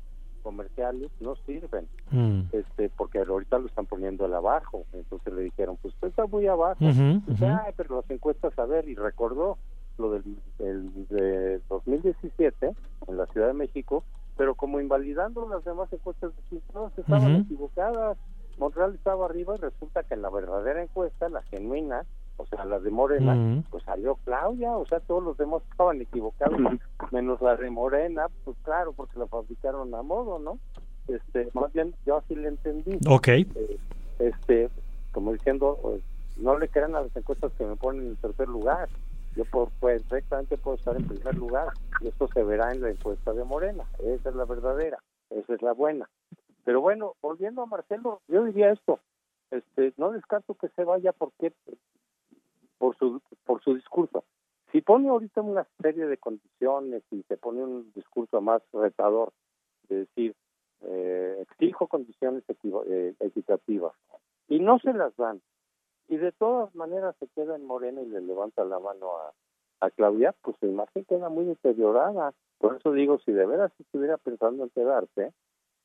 comerciales 0.42 1.12
no 1.20 1.36
sirven, 1.46 1.88
mm. 2.10 2.42
este, 2.52 2.90
porque 2.90 3.20
ahorita 3.20 3.60
lo 3.60 3.68
están 3.68 3.86
poniendo 3.86 4.26
al 4.26 4.34
abajo, 4.34 4.86
entonces 4.94 5.34
le 5.34 5.44
dijeron, 5.44 5.78
pues 5.82 5.94
está 6.02 6.26
muy 6.26 6.48
abajo, 6.48 6.80
pero 7.78 7.98
las 7.98 8.10
encuestas, 8.10 8.58
a 8.58 8.66
ver, 8.66 8.88
y 8.90 8.96
recordó 8.96 9.58
lo 9.98 10.12
del 10.14 10.24
el, 10.60 11.08
de 11.10 11.62
2017 11.70 12.74
en 13.08 13.18
la 13.18 13.28
Ciudad 13.28 13.48
de 13.48 13.54
México, 13.54 14.04
pero 14.36 14.56
como 14.56 14.80
invalidando 14.80 15.48
las 15.48 15.64
demás 15.64 15.92
encuestas 15.94 16.32
de 16.36 16.42
sus 16.50 16.98
estaban 16.98 17.36
equivocadas, 17.36 18.18
Montreal 18.62 18.94
estaba 18.94 19.26
arriba 19.26 19.56
y 19.56 19.58
resulta 19.58 20.04
que 20.04 20.14
en 20.14 20.22
la 20.22 20.30
verdadera 20.30 20.84
encuesta, 20.84 21.28
la 21.30 21.42
genuina, 21.42 22.06
o 22.38 22.46
sea, 22.46 22.64
la 22.64 22.80
de 22.80 22.92
Morena, 22.92 23.36
pues 23.72 23.84
salió 23.84 24.20
Claudia, 24.24 24.78
o 24.78 24.86
sea, 24.86 25.00
todos 25.00 25.24
los 25.24 25.36
demás 25.36 25.64
estaban 25.72 26.00
equivocados, 26.00 26.60
menos 27.12 27.42
la 27.42 27.56
de 27.56 27.72
Morena, 27.72 28.28
pues 28.46 28.56
claro, 28.64 28.94
porque 28.94 29.18
la 29.18 29.26
fabricaron 29.26 29.94
a 29.96 30.04
modo, 30.04 30.38
¿no? 30.38 30.60
Este, 31.08 31.50
más 31.56 31.74
bien, 31.74 31.96
yo 32.06 32.18
así 32.18 32.36
le 32.36 32.50
entendí. 32.50 33.00
Ok. 33.10 33.30
Eh, 33.30 33.80
este, 34.20 34.70
como 35.12 35.34
diciendo, 35.34 35.80
pues, 35.82 36.04
no 36.38 36.56
le 36.60 36.70
crean 36.70 36.96
a 36.96 37.02
las 37.02 37.16
encuestas 37.16 37.52
que 37.58 37.66
me 37.66 37.76
ponen 37.76 38.10
en 38.10 38.16
tercer 38.18 38.48
lugar. 38.48 38.90
Yo 39.36 39.44
por, 39.46 39.70
pues, 39.80 40.04
perfectamente 40.04 40.58
puedo 40.58 40.78
estar 40.78 40.96
en 40.96 41.08
primer 41.08 41.36
lugar 41.36 41.70
y 42.00 42.10
esto 42.10 42.30
se 42.32 42.44
verá 42.44 42.72
en 42.72 42.82
la 42.82 42.92
encuesta 42.92 43.34
de 43.34 43.44
Morena. 43.44 43.86
Esa 44.04 44.30
es 44.30 44.36
la 44.36 44.46
verdadera, 44.46 45.00
esa 45.32 45.56
es 45.56 45.62
la 45.64 45.74
buena. 45.74 46.08
Pero 46.64 46.82
bueno, 46.82 47.16
volviendo 47.22 47.62
a 47.62 47.66
Marcelo, 47.66 48.22
yo 48.28 48.44
diría 48.44 48.72
esto, 48.72 49.00
este, 49.52 49.94
no 49.98 50.12
descarto 50.12 50.56
que 50.56 50.70
se 50.70 50.84
vaya 50.84 51.12
porque 51.12 51.54
por 52.78 52.96
su 52.98 53.22
por 53.46 53.62
su 53.64 53.76
discurso. 53.76 54.24
Si 54.72 54.82
pone 54.82 55.10
ahorita 55.10 55.42
una 55.42 55.68
serie 55.82 56.08
de 56.08 56.18
condiciones 56.18 57.04
y 57.12 57.24
se 57.24 57.38
pone 57.38 57.64
un 57.64 57.92
discurso 57.94 58.40
más 58.40 58.62
retador, 58.72 59.34
de 59.90 59.98
decir, 59.98 60.34
eh, 60.82 61.40
exijo 61.42 61.88
condiciones 61.88 62.44
eh, 62.50 63.14
equitativas, 63.20 63.94
y 64.48 64.60
no 64.60 64.80
se 64.80 64.94
las 64.94 65.16
dan, 65.18 65.42
y 66.08 66.18
de 66.18 66.32
todas 66.32 66.74
maneras 66.74 67.16
se 67.20 67.28
queda 67.28 67.56
en 67.56 67.66
Morena 67.66 68.02
y 68.02 68.06
le 68.06 68.22
levanta 68.22 68.64
la 68.64 68.80
mano 68.80 69.18
a, 69.18 69.34
a 69.82 69.90
Claudia, 69.90 70.34
pues 70.42 70.56
su 70.60 70.68
imagen 70.68 71.04
queda 71.06 71.28
muy 71.30 71.46
deteriorada. 71.46 72.34
Por 72.58 72.78
eso 72.78 72.94
digo, 72.94 73.20
si 73.20 73.32
de 73.32 73.46
veras 73.46 73.72
estuviera 73.80 74.18
pensando 74.18 74.64
en 74.64 74.70
quedarse, 74.70 75.34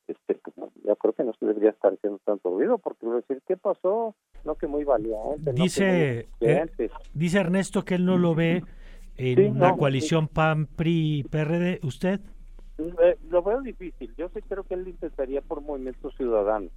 este, 0.09 0.35
pues, 0.35 0.71
yo 0.85 0.97
creo 0.97 1.13
que 1.15 1.25
no 1.25 1.33
se 1.35 1.47
debería 1.47 1.71
estar 1.71 1.93
haciendo 1.93 2.19
tanto 2.25 2.51
ruido, 2.51 2.79
porque 2.79 3.07
decir, 3.07 3.43
¿qué 3.47 3.57
pasó? 3.57 4.15
No 4.45 4.55
que 4.55 4.67
muy 4.67 4.85
valiente. 4.85 5.53
Dice, 5.53 6.29
eh, 6.41 6.67
dice 7.15 7.39
Ernesto 7.39 7.85
que 7.85 7.97
él 7.97 8.05
no 8.05 8.19
lo 8.19 8.35
ve 8.35 8.63
en 9.17 9.59
la 9.59 9.77
coalición 9.77 10.29
PAN, 10.29 10.67
PRI, 10.67 11.25
PRD. 11.31 11.81
¿Usted? 11.83 12.21
Eh, 12.79 13.17
lo 13.31 13.43
veo 13.43 13.63
difícil. 13.63 14.15
Yo 14.17 14.29
sí 14.29 14.41
creo 14.43 14.65
que 14.65 14.75
él 14.75 14.87
intentaría 14.87 15.41
por 15.41 15.63
Movimiento 15.63 16.11
Ciudadano. 16.13 16.69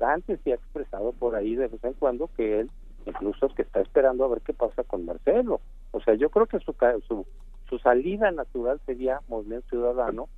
Antes 0.00 0.40
sí 0.42 0.50
ha 0.50 0.56
expresado 0.56 1.12
por 1.12 1.36
ahí 1.36 1.54
de 1.54 1.68
vez 1.68 1.84
en 1.84 1.94
cuando 1.94 2.28
que 2.36 2.60
él 2.60 2.70
incluso 3.06 3.48
que 3.48 3.62
está 3.62 3.80
esperando 3.80 4.24
a 4.24 4.28
ver 4.28 4.40
qué 4.40 4.52
pasa 4.52 4.82
con 4.84 5.04
Marcelo. 5.04 5.60
O 5.92 6.00
sea, 6.00 6.14
yo 6.14 6.30
creo 6.30 6.46
que 6.46 6.58
su, 6.60 6.74
su, 7.06 7.26
su 7.68 7.78
salida 7.78 8.30
natural 8.30 8.80
sería 8.86 9.20
Movimiento 9.28 9.68
Ciudadano, 9.68 10.28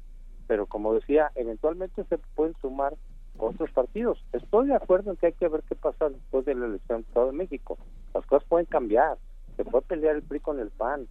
pero 0.46 0.66
como 0.66 0.94
decía, 0.94 1.30
eventualmente 1.34 2.04
se 2.04 2.18
pueden 2.18 2.54
sumar 2.60 2.94
otros 3.38 3.70
partidos. 3.72 4.22
Estoy 4.32 4.68
de 4.68 4.74
acuerdo 4.74 5.10
en 5.10 5.16
que 5.16 5.26
hay 5.26 5.32
que 5.32 5.48
ver 5.48 5.62
qué 5.68 5.74
pasa 5.74 6.08
después 6.08 6.44
de 6.44 6.54
la 6.54 6.66
elección 6.66 7.02
de 7.02 7.08
Estado 7.08 7.26
de 7.26 7.32
México. 7.32 7.78
Las 8.14 8.24
cosas 8.26 8.48
pueden 8.48 8.66
cambiar. 8.66 9.18
Se 9.56 9.64
puede 9.64 9.84
pelear 9.86 10.16
el 10.16 10.22
PRI 10.22 10.40
con 10.40 10.58
el 10.60 10.70
PAN. 10.70 11.06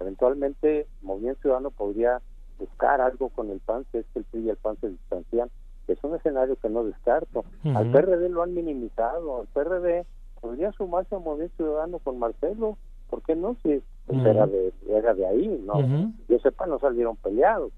Eventualmente, 0.00 0.86
Movimiento 1.02 1.42
Ciudadano 1.42 1.70
podría 1.70 2.20
buscar 2.58 3.00
algo 3.00 3.28
con 3.30 3.50
el 3.50 3.60
PAN 3.60 3.84
si 3.90 3.98
es 3.98 4.06
que 4.12 4.20
el 4.20 4.24
PRI 4.26 4.40
y 4.42 4.50
el 4.50 4.56
PAN 4.56 4.76
se 4.80 4.88
distancian. 4.88 5.50
Es 5.88 5.98
un 6.04 6.14
escenario 6.14 6.56
que 6.56 6.68
no 6.68 6.84
descarto. 6.84 7.44
Al 7.64 7.90
PRD 7.90 8.28
lo 8.28 8.42
han 8.42 8.54
minimizado. 8.54 9.40
Al 9.40 9.46
PRD 9.48 10.06
podría 10.40 10.72
sumarse 10.72 11.14
a 11.14 11.18
Movimiento 11.18 11.56
Ciudadano 11.56 11.98
con 11.98 12.18
Marcelo. 12.18 12.76
¿Por 13.10 13.22
qué 13.22 13.34
no? 13.36 13.56
Si 13.62 13.82
era, 14.08 14.46
de, 14.46 14.72
era 14.88 15.14
de 15.14 15.26
ahí. 15.26 15.62
no 15.66 15.80
Yo 16.28 16.38
sepa, 16.38 16.66
no 16.66 16.78
salieron 16.78 17.16
peleados 17.16 17.72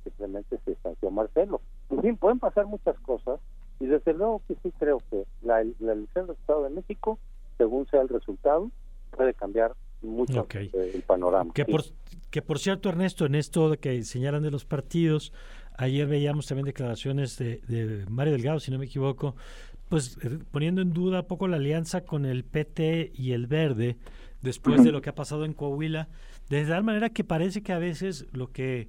simplemente 0.00 0.58
se 0.64 0.72
distanció 0.72 1.10
Marcelo. 1.10 1.60
En 1.90 2.00
fin, 2.02 2.16
pueden 2.16 2.38
pasar 2.38 2.66
muchas 2.66 2.98
cosas 3.00 3.40
y 3.78 3.86
desde 3.86 4.12
luego 4.14 4.42
que 4.46 4.56
sí 4.62 4.72
creo 4.78 4.98
que 5.10 5.24
la, 5.42 5.60
elección 5.60 6.26
del 6.26 6.36
Estado 6.36 6.64
de 6.64 6.70
México, 6.70 7.18
según 7.58 7.86
sea 7.88 8.02
el 8.02 8.08
resultado, 8.08 8.70
puede 9.10 9.34
cambiar 9.34 9.74
mucho 10.02 10.46
el 10.52 11.02
panorama. 11.06 11.52
Que, 11.52 11.64
por, 11.64 11.82
que 12.30 12.42
por 12.42 12.58
cierto, 12.58 12.88
Ernesto, 12.88 13.26
en 13.26 13.34
esto 13.34 13.70
de 13.70 13.78
que 13.78 14.02
señalan 14.02 14.42
de 14.42 14.50
los 14.50 14.64
partidos, 14.64 15.32
ayer 15.76 16.06
veíamos 16.06 16.46
también 16.46 16.66
declaraciones 16.66 17.38
de, 17.38 17.58
de 17.68 18.04
Mario 18.08 18.32
Delgado, 18.34 18.60
si 18.60 18.70
no 18.70 18.78
me 18.78 18.86
equivoco, 18.86 19.34
pues 19.90 20.18
eh, 20.22 20.38
poniendo 20.50 20.80
en 20.80 20.92
duda 20.92 21.20
un 21.20 21.26
poco 21.26 21.48
la 21.48 21.56
alianza 21.56 22.02
con 22.02 22.24
el 22.24 22.44
PT 22.44 23.12
y 23.14 23.32
el 23.32 23.46
Verde 23.46 23.96
después 24.40 24.82
de 24.82 24.92
lo 24.92 25.02
que 25.02 25.10
ha 25.10 25.14
pasado 25.14 25.44
en 25.44 25.52
Coahuila, 25.52 26.08
de 26.48 26.64
tal 26.64 26.82
manera 26.82 27.10
que 27.10 27.24
parece 27.24 27.62
que 27.62 27.72
a 27.72 27.78
veces 27.78 28.26
lo 28.32 28.50
que 28.52 28.88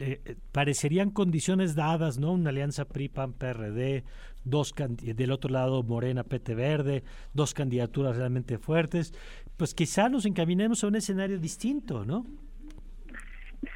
eh, 0.00 0.20
eh, 0.24 0.36
parecerían 0.50 1.10
condiciones 1.10 1.74
dadas, 1.74 2.18
¿no? 2.18 2.32
Una 2.32 2.48
alianza 2.48 2.86
PRI-PAN-PRD, 2.86 4.02
dos 4.44 4.74
del 4.74 5.30
otro 5.30 5.50
lado 5.50 5.82
Morena, 5.82 6.24
PT 6.24 6.54
Verde, 6.54 7.04
dos 7.34 7.52
candidaturas 7.52 8.16
realmente 8.16 8.56
fuertes, 8.56 9.12
pues 9.58 9.74
quizá 9.74 10.08
nos 10.08 10.24
encaminemos 10.24 10.82
a 10.82 10.86
un 10.86 10.96
escenario 10.96 11.38
distinto, 11.38 12.06
¿no? 12.06 12.24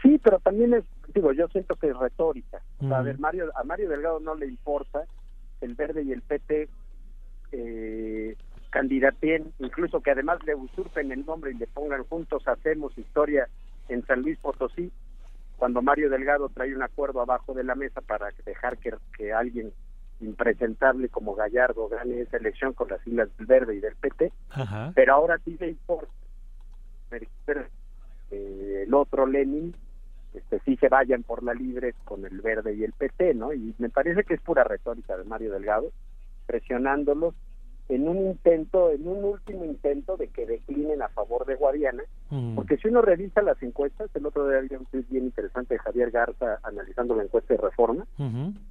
Sí, 0.02 0.18
pero 0.22 0.38
también 0.38 0.72
es, 0.72 0.84
digo, 1.14 1.32
yo 1.34 1.46
siento 1.48 1.76
que 1.76 1.88
es 1.88 1.96
retórica. 1.98 2.62
a 2.90 3.02
ver, 3.02 3.18
Mario, 3.18 3.50
a 3.54 3.62
Mario 3.64 3.90
Delgado 3.90 4.18
no 4.18 4.34
le 4.34 4.46
importa 4.46 5.04
el 5.60 5.74
Verde 5.74 6.04
y 6.04 6.12
el 6.12 6.22
PT 6.22 6.70
eh, 7.52 8.36
candidaten, 8.70 9.52
incluso 9.58 10.00
que 10.00 10.10
además 10.10 10.38
le 10.46 10.54
usurpen 10.54 11.12
el 11.12 11.26
nombre 11.26 11.50
y 11.52 11.58
le 11.58 11.66
pongan 11.66 12.04
juntos 12.04 12.48
hacemos 12.48 12.96
historia 12.96 13.46
en 13.88 14.06
San 14.06 14.22
Luis 14.22 14.38
Potosí, 14.38 14.90
cuando 15.64 15.80
Mario 15.80 16.10
Delgado 16.10 16.50
trae 16.50 16.76
un 16.76 16.82
acuerdo 16.82 17.22
abajo 17.22 17.54
de 17.54 17.64
la 17.64 17.74
mesa 17.74 18.02
para 18.02 18.28
dejar 18.44 18.76
que, 18.76 18.92
que 19.16 19.32
alguien 19.32 19.72
impresentable 20.20 21.08
como 21.08 21.34
Gallardo 21.34 21.88
gane 21.88 22.20
esa 22.20 22.36
elección 22.36 22.74
con 22.74 22.90
las 22.90 23.00
siglas 23.00 23.34
del 23.38 23.46
Verde 23.46 23.76
y 23.76 23.80
del 23.80 23.96
PT, 23.96 24.30
pero 24.94 25.14
ahora 25.14 25.38
sí 25.42 25.56
le 25.58 25.68
importa 25.68 26.12
eh, 28.30 28.84
el 28.86 28.92
otro 28.92 29.24
Lenin 29.24 29.74
este 30.34 30.60
sí 30.66 30.76
se 30.76 30.90
vayan 30.90 31.22
por 31.22 31.42
la 31.42 31.54
libre 31.54 31.94
con 32.04 32.26
el 32.26 32.42
Verde 32.42 32.74
y 32.74 32.84
el 32.84 32.92
PT, 32.92 33.32
¿no? 33.32 33.54
Y 33.54 33.74
me 33.78 33.88
parece 33.88 34.22
que 34.24 34.34
es 34.34 34.42
pura 34.42 34.64
retórica 34.64 35.16
de 35.16 35.24
Mario 35.24 35.50
Delgado, 35.50 35.92
presionándolos 36.44 37.34
en 37.88 38.08
un 38.08 38.18
intento, 38.18 38.90
en 38.90 39.06
un 39.06 39.24
último 39.24 39.64
intento 39.64 40.16
de 40.16 40.28
que 40.28 40.46
declinen 40.46 41.02
a 41.02 41.08
favor 41.08 41.44
de 41.44 41.54
Guadiana, 41.54 42.02
mm. 42.30 42.54
porque 42.54 42.76
si 42.78 42.88
uno 42.88 43.02
revisa 43.02 43.42
las 43.42 43.62
encuestas, 43.62 44.10
el 44.14 44.26
otro 44.26 44.48
día 44.48 44.58
había 44.58 44.78
un 44.78 44.86
bien 45.10 45.24
interesante 45.24 45.74
de 45.74 45.80
Javier 45.80 46.10
Garza 46.10 46.58
analizando 46.62 47.14
la 47.14 47.24
encuesta 47.24 47.54
de 47.54 47.60
reforma, 47.60 48.06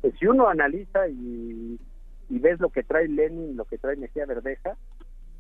pues 0.02 0.14
si 0.20 0.26
uno 0.26 0.48
analiza 0.48 1.08
y, 1.08 1.80
y 2.30 2.40
ves 2.40 2.60
lo 2.60 2.70
que 2.70 2.84
trae 2.84 3.08
Lenin, 3.08 3.56
lo 3.56 3.66
que 3.66 3.78
trae 3.78 3.96
Mejía 3.96 4.26
Verdeja, 4.26 4.76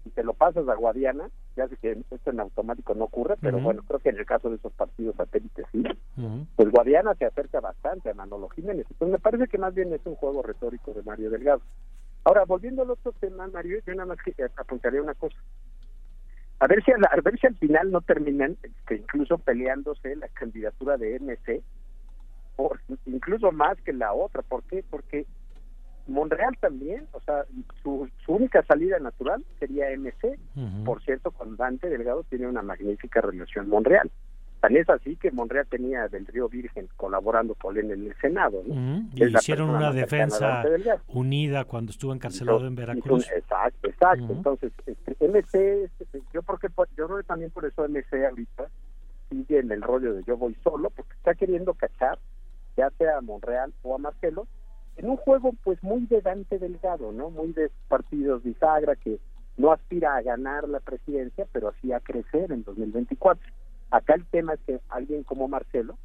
y 0.05 0.09
te 0.09 0.23
lo 0.23 0.33
pasas 0.33 0.67
a 0.67 0.75
Guadiana, 0.75 1.29
ya 1.55 1.67
sé 1.67 1.77
que 1.77 1.97
esto 2.11 2.29
en 2.29 2.39
automático 2.39 2.93
no 2.93 3.05
ocurre, 3.05 3.35
pero 3.39 3.59
bueno, 3.59 3.83
creo 3.87 3.99
que 3.99 4.09
en 4.09 4.17
el 4.17 4.25
caso 4.25 4.49
de 4.49 4.57
esos 4.57 4.73
partidos 4.73 5.15
satélites 5.15 5.65
sí, 5.71 5.83
pues 6.55 6.69
Guadiana 6.69 7.15
se 7.15 7.25
acerca 7.25 7.61
bastante 7.61 8.09
a 8.09 8.13
Manolo 8.13 8.49
Jiménez, 8.49 8.85
entonces 8.89 9.13
me 9.13 9.19
parece 9.19 9.47
que 9.47 9.57
más 9.57 9.73
bien 9.73 9.93
es 9.93 10.05
un 10.05 10.15
juego 10.15 10.43
retórico 10.43 10.93
de 10.93 11.03
Mario 11.03 11.29
Delgado. 11.29 11.61
Ahora, 12.25 12.45
volviendo 12.45 12.83
al 12.83 12.91
otro 12.91 13.11
tema, 13.13 13.47
Mario, 13.47 13.79
yo 13.85 13.93
nada 13.93 14.07
más 14.07 14.17
que 14.23 14.33
apuntaría 14.55 15.01
una 15.01 15.13
cosa. 15.13 15.37
A 16.59 16.67
ver 16.67 16.83
si, 16.83 16.91
a, 16.91 17.21
ver 17.21 17.37
si 17.39 17.47
al 17.47 17.55
final 17.57 17.91
no 17.91 18.01
terminan 18.01 18.57
este, 18.63 18.95
incluso 18.95 19.37
peleándose 19.37 20.15
la 20.15 20.29
candidatura 20.29 20.95
de 20.97 21.19
MC, 21.19 21.61
por, 22.55 22.79
incluso 23.05 23.51
más 23.51 23.79
que 23.81 23.91
la 23.91 24.13
otra. 24.13 24.41
¿Por 24.43 24.63
qué? 24.63 24.83
Porque 24.89 25.25
Monreal 26.07 26.57
también, 26.59 27.07
o 27.11 27.19
sea, 27.21 27.45
su, 27.81 28.09
única 28.27 28.63
salida 28.63 28.99
natural 28.99 29.43
sería 29.59 29.89
MC. 29.97 30.37
Por 30.85 31.01
cierto, 31.03 31.31
con 31.31 31.57
Dante 31.57 31.89
Delgado 31.89 32.23
tiene 32.23 32.47
una 32.47 32.61
magnífica 32.61 33.19
relación 33.19 33.67
Monreal. 33.67 34.09
Tan 34.63 34.77
es 34.77 34.89
así 34.89 35.17
que 35.17 35.29
Monreal 35.29 35.67
tenía 35.67 36.07
del 36.07 36.25
Río 36.25 36.47
Virgen 36.47 36.87
colaborando 36.95 37.53
con 37.53 37.75
él 37.75 37.91
en 37.91 38.05
el 38.05 38.15
Senado. 38.21 38.63
Y 39.13 39.25
hicieron 39.25 39.69
una 39.69 39.91
defensa 39.91 40.63
unida 41.09 41.65
cuando 41.65 41.91
estuvo 41.91 42.13
encarcelado 42.13 42.65
en 42.65 42.73
Veracruz. 42.73 43.29
exacto, 43.29 43.89
exacto. 43.89 44.31
Entonces, 44.31 44.71
este, 44.85 45.17
MC, 45.19 45.91
yo, 46.33 46.43
porque, 46.43 46.69
yo 46.95 47.07
creo 47.07 47.17
que 47.17 47.23
también 47.23 47.51
por 47.51 47.65
eso 47.65 47.83
MC 47.89 48.25
ahorita 48.25 48.69
sigue 49.29 49.59
en 49.59 49.69
el 49.69 49.81
rollo 49.81 50.13
de 50.13 50.23
yo 50.23 50.37
voy 50.37 50.55
solo, 50.63 50.91
porque 50.91 51.11
está 51.11 51.35
queriendo 51.35 51.73
cachar, 51.73 52.17
ya 52.77 52.89
sea 52.91 53.17
a 53.17 53.21
Monreal 53.21 53.73
o 53.81 53.95
a 53.95 53.97
Marcelo, 53.97 54.47
en 54.95 55.09
un 55.09 55.17
juego 55.17 55.51
pues 55.65 55.83
muy 55.83 56.05
de 56.05 56.21
Dante 56.21 56.57
Delgado, 56.57 57.11
¿no? 57.11 57.29
Muy 57.31 57.51
de 57.51 57.69
partidos 57.89 58.41
bisagra 58.43 58.95
que 58.95 59.19
no 59.57 59.73
aspira 59.73 60.15
a 60.15 60.21
ganar 60.21 60.69
la 60.69 60.79
presidencia, 60.79 61.45
pero 61.51 61.67
así 61.67 61.91
a 61.91 61.99
crecer 61.99 62.53
en 62.53 62.63
2024. 62.63 63.45
Acá 63.93 64.15
el 64.15 64.25
tema 64.25 64.55
es 64.55 64.59
que 64.61 64.79
alguien 64.89 65.21
como 65.21 65.47
Marcelo, 65.47 65.99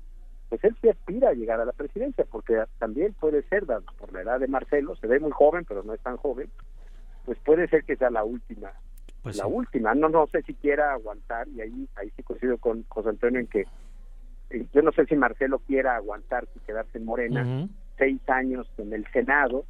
pues 0.51 0.63
él 0.63 0.77
se 0.83 0.91
aspira 0.91 1.31
a 1.31 1.33
llegar 1.33 1.59
a 1.59 1.65
la 1.65 1.73
presidencia, 1.73 2.27
porque 2.31 2.63
también 2.79 3.15
puede 3.15 3.43
ser, 3.45 3.65
dado 3.65 3.85
por 3.99 4.13
la 4.13 4.21
edad 4.21 4.39
de 4.39 4.47
Marcelo, 4.47 4.95
se 4.97 5.07
ve 5.07 5.19
muy 5.19 5.31
joven, 5.31 5.65
pero 5.67 5.83
no 5.83 5.95
es 5.95 6.01
tan 6.03 6.19
joven, 6.19 6.51
pues 7.25 7.39
puede 7.39 7.67
ser 7.69 7.85
que 7.85 7.97
sea 7.97 8.11
la 8.11 8.25
última, 8.25 8.73
pues 9.23 9.39
la 9.39 9.47
última, 9.47 9.95
no 9.95 10.11
no 10.11 10.27
sé 10.27 10.43
si 10.43 10.53
quiera 10.53 10.93
aguantar, 10.93 11.49
y 11.49 11.63
ahí, 11.63 11.89
ahí 11.97 12.13
sí 12.15 12.23
coincido 12.23 12.59
con 12.59 12.85
José 12.89 13.09
Antonio 13.09 13.41
en 13.41 13.47
que 13.47 13.65
eh, 14.51 14.67
yo 14.75 14.83
no 14.83 14.93
sé 14.93 15.07
si 15.07 15.17
Marcelo 15.17 15.59
quiera 15.61 15.97
aguantar 15.97 16.47
y 16.55 16.61
quedarse 16.61 16.99
en 16.99 17.07
Morena 17.07 17.69
seis 17.97 18.21
años 18.29 18.71
en 18.77 18.93
el 18.93 19.11
Senado, 19.13 19.65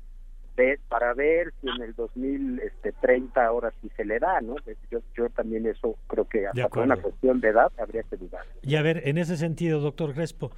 para 0.88 1.15
ver 1.15 1.53
si 1.61 1.69
en 1.69 1.83
el 1.83 1.95
2030 1.95 2.67
este, 2.67 3.41
ahora 3.41 3.73
sí 3.81 3.91
se 3.97 4.05
le 4.05 4.19
da, 4.19 4.41
¿no? 4.41 4.57
Yo, 4.91 5.00
yo 5.17 5.29
también 5.31 5.67
eso 5.67 5.97
creo 6.07 6.29
que 6.29 6.47
hasta 6.47 6.69
por 6.69 6.85
una 6.85 6.97
cuestión 6.97 7.41
de 7.41 7.49
edad 7.49 7.71
habría 7.79 8.03
que 8.03 8.17
dudar. 8.17 8.45
Y 8.62 8.77
a 8.77 8.83
ver, 8.83 9.03
en 9.07 9.19
ese 9.19 9.37
sentido, 9.37 9.81
doctor 9.81 10.15
Crespo, 10.15 10.50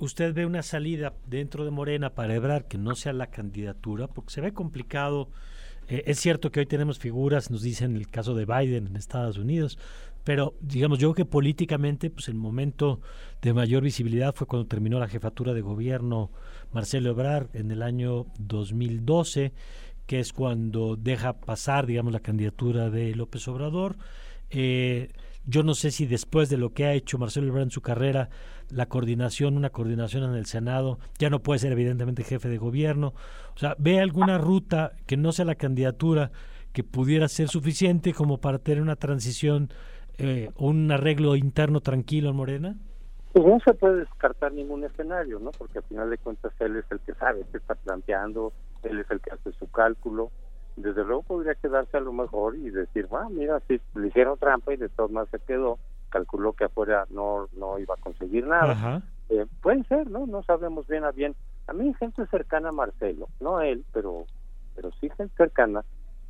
¿usted 0.00 0.34
ve 0.34 0.46
una 0.46 0.62
salida 0.62 1.12
dentro 1.26 1.64
de 1.64 1.70
Morena 1.70 2.10
para 2.10 2.34
Ebrar 2.34 2.64
que 2.64 2.78
no 2.78 2.94
sea 2.94 3.12
la 3.12 3.28
candidatura? 3.28 4.08
Porque 4.08 4.30
se 4.30 4.40
ve 4.40 4.52
complicado. 4.52 5.28
Eh, 5.88 6.04
es 6.06 6.18
cierto 6.18 6.50
que 6.50 6.60
hoy 6.60 6.66
tenemos 6.66 6.98
figuras, 6.98 7.50
nos 7.50 7.62
dicen 7.62 7.94
el 7.96 8.08
caso 8.08 8.34
de 8.34 8.46
Biden 8.46 8.86
en 8.86 8.96
Estados 8.96 9.38
Unidos, 9.38 9.78
pero 10.24 10.54
digamos, 10.60 10.98
yo 10.98 11.12
creo 11.12 11.26
que 11.26 11.30
políticamente, 11.30 12.10
pues 12.10 12.28
el 12.28 12.34
momento 12.34 13.00
de 13.42 13.52
mayor 13.52 13.82
visibilidad 13.82 14.34
fue 14.34 14.46
cuando 14.46 14.66
terminó 14.66 14.98
la 14.98 15.08
jefatura 15.08 15.52
de 15.52 15.60
gobierno 15.60 16.30
Marcelo 16.72 17.10
Ebrard 17.10 17.48
en 17.52 17.70
el 17.70 17.82
año 17.82 18.26
2012, 18.38 19.52
que 20.06 20.20
es 20.20 20.32
cuando 20.32 20.96
deja 20.96 21.34
pasar, 21.34 21.86
digamos, 21.86 22.12
la 22.12 22.20
candidatura 22.20 22.88
de 22.88 23.14
López 23.14 23.46
Obrador. 23.48 23.96
Eh, 24.50 25.10
yo 25.46 25.62
no 25.62 25.74
sé 25.74 25.90
si 25.90 26.06
después 26.06 26.48
de 26.48 26.56
lo 26.56 26.72
que 26.72 26.86
ha 26.86 26.94
hecho 26.94 27.18
Marcelo 27.18 27.48
Ebrard 27.48 27.64
en 27.64 27.70
su 27.70 27.82
carrera, 27.82 28.30
la 28.70 28.86
coordinación, 28.86 29.58
una 29.58 29.70
coordinación 29.70 30.24
en 30.24 30.36
el 30.36 30.46
Senado, 30.46 30.98
ya 31.18 31.28
no 31.28 31.42
puede 31.42 31.58
ser 31.58 31.72
evidentemente 31.72 32.24
jefe 32.24 32.48
de 32.48 32.56
gobierno. 32.56 33.12
O 33.54 33.58
sea, 33.58 33.76
¿ve 33.78 34.00
alguna 34.00 34.38
ruta 34.38 34.92
que 35.06 35.18
no 35.18 35.32
sea 35.32 35.44
la 35.44 35.54
candidatura 35.54 36.32
que 36.72 36.82
pudiera 36.82 37.28
ser 37.28 37.48
suficiente 37.48 38.14
como 38.14 38.38
para 38.38 38.58
tener 38.58 38.82
una 38.82 38.96
transición 38.96 39.70
eh, 40.18 40.50
un 40.56 40.90
arreglo 40.90 41.36
interno 41.36 41.80
tranquilo 41.80 42.30
en 42.30 42.36
Morena? 42.36 42.76
Pues 43.32 43.46
no 43.46 43.58
se 43.60 43.74
puede 43.74 43.96
descartar 44.00 44.52
ningún 44.52 44.84
escenario, 44.84 45.40
¿no? 45.40 45.50
Porque 45.50 45.78
al 45.78 45.84
final 45.84 46.08
de 46.08 46.18
cuentas 46.18 46.52
él 46.60 46.76
es 46.76 46.84
el 46.90 47.00
que 47.00 47.14
sabe 47.14 47.44
qué 47.50 47.58
está 47.58 47.74
planteando, 47.74 48.52
él 48.84 49.00
es 49.00 49.10
el 49.10 49.20
que 49.20 49.32
hace 49.32 49.52
su 49.52 49.68
cálculo. 49.70 50.30
Desde 50.76 51.04
luego 51.04 51.22
podría 51.22 51.54
quedarse 51.54 51.96
a 51.96 52.00
lo 52.00 52.12
mejor 52.12 52.56
y 52.56 52.70
decir, 52.70 53.08
ah, 53.12 53.28
mira, 53.30 53.60
si 53.66 53.80
le 53.96 54.08
hicieron 54.08 54.38
trampa 54.38 54.72
y 54.72 54.76
de 54.76 54.88
todas 54.88 55.10
maneras 55.10 55.30
se 55.30 55.46
quedó, 55.46 55.78
calculó 56.10 56.52
que 56.52 56.64
afuera 56.64 57.06
no 57.10 57.48
no 57.56 57.78
iba 57.80 57.94
a 57.94 58.00
conseguir 58.00 58.46
nada. 58.46 59.02
Eh, 59.30 59.46
puede 59.62 59.82
ser, 59.84 60.08
¿no? 60.08 60.26
No 60.26 60.42
sabemos 60.44 60.86
bien 60.86 61.02
a 61.04 61.10
bien. 61.10 61.34
A 61.66 61.72
mí 61.72 61.92
gente 61.94 62.26
cercana 62.26 62.68
a 62.68 62.72
Marcelo, 62.72 63.28
no 63.40 63.60
él, 63.60 63.84
pero 63.92 64.26
pero 64.76 64.90
sí 65.00 65.10
gente 65.16 65.34
cercana, 65.36 65.84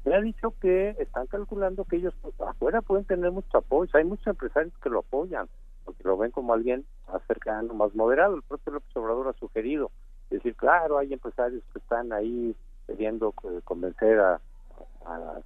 me 0.04 0.14
ha 0.14 0.20
dicho 0.20 0.54
que 0.60 0.90
están 0.98 1.26
calculando 1.26 1.84
que 1.84 1.96
ellos 1.96 2.14
pues, 2.20 2.38
afuera 2.40 2.82
pueden 2.82 3.04
tener 3.04 3.30
mucho 3.30 3.58
apoyo. 3.58 3.90
Hay 3.94 4.04
muchos 4.04 4.26
empresarios 4.26 4.74
que 4.82 4.90
lo 4.90 5.00
apoyan, 5.00 5.48
porque 5.84 6.02
lo 6.04 6.16
ven 6.16 6.30
como 6.30 6.52
alguien 6.52 6.84
más 7.10 7.22
cercano, 7.26 7.72
más 7.74 7.94
moderado. 7.94 8.36
El 8.36 8.42
propio 8.42 8.74
López 8.74 8.96
Obrador 8.96 9.28
ha 9.28 9.38
sugerido. 9.38 9.90
decir, 10.30 10.54
claro, 10.56 10.98
hay 10.98 11.12
empresarios 11.12 11.62
que 11.72 11.78
están 11.78 12.12
ahí 12.12 12.54
queriendo 12.86 13.32
eh, 13.44 13.60
convencer 13.64 14.20
a, 14.20 14.40
a, 15.06 15.40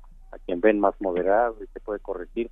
quien 0.45 0.61
ven 0.61 0.81
más 0.81 1.00
moderado 1.00 1.57
y 1.62 1.67
se 1.69 1.81
puede 1.81 2.00
corregir. 2.00 2.50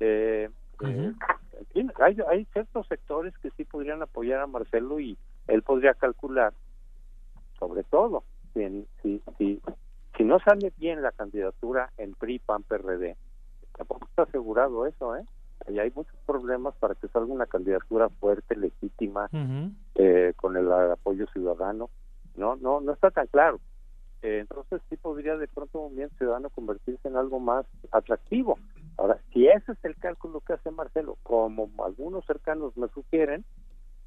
Eh, 0.00 0.48
eh, 0.80 1.12
en 1.58 1.66
fin, 1.72 1.92
hay, 2.00 2.16
hay 2.28 2.44
ciertos 2.46 2.86
sectores 2.88 3.36
que 3.38 3.50
sí 3.50 3.64
podrían 3.64 4.02
apoyar 4.02 4.40
a 4.40 4.46
Marcelo 4.46 4.98
y 5.00 5.16
él 5.48 5.62
podría 5.62 5.94
calcular, 5.94 6.52
sobre 7.58 7.84
todo, 7.84 8.24
si, 8.54 8.86
si, 9.02 9.22
si, 9.38 9.60
si 10.16 10.24
no 10.24 10.38
sale 10.40 10.72
bien 10.76 11.02
la 11.02 11.12
candidatura 11.12 11.90
en 11.96 12.14
PRI, 12.14 12.38
PAN, 12.38 12.62
PRD, 12.62 13.16
tampoco 13.76 14.06
está 14.08 14.22
asegurado 14.22 14.86
eso, 14.86 15.16
¿eh? 15.16 15.24
Y 15.68 15.78
hay 15.78 15.92
muchos 15.94 16.16
problemas 16.26 16.74
para 16.76 16.94
que 16.94 17.08
salga 17.08 17.32
una 17.32 17.46
candidatura 17.46 18.08
fuerte, 18.08 18.56
legítima, 18.56 19.28
eh, 19.94 20.32
con 20.36 20.56
el 20.56 20.70
apoyo 20.72 21.26
ciudadano. 21.28 21.88
No, 22.34 22.56
no, 22.56 22.80
no 22.80 22.92
está 22.92 23.10
tan 23.10 23.28
claro. 23.28 23.60
Eh, 24.22 24.38
entonces 24.40 24.80
sí 24.88 24.96
podría 24.96 25.36
de 25.36 25.48
pronto 25.48 25.80
un 25.80 25.96
bien 25.96 26.10
ciudadano 26.18 26.50
convertirse 26.50 27.06
en 27.06 27.16
algo 27.16 27.38
más 27.38 27.64
atractivo. 27.92 28.58
Ahora, 28.96 29.18
si 29.32 29.46
ese 29.46 29.72
es 29.72 29.84
el 29.84 29.96
cálculo 29.96 30.40
que 30.40 30.54
hace 30.54 30.70
Marcelo, 30.70 31.16
como 31.22 31.70
algunos 31.84 32.24
cercanos 32.26 32.76
me 32.76 32.88
sugieren, 32.88 33.44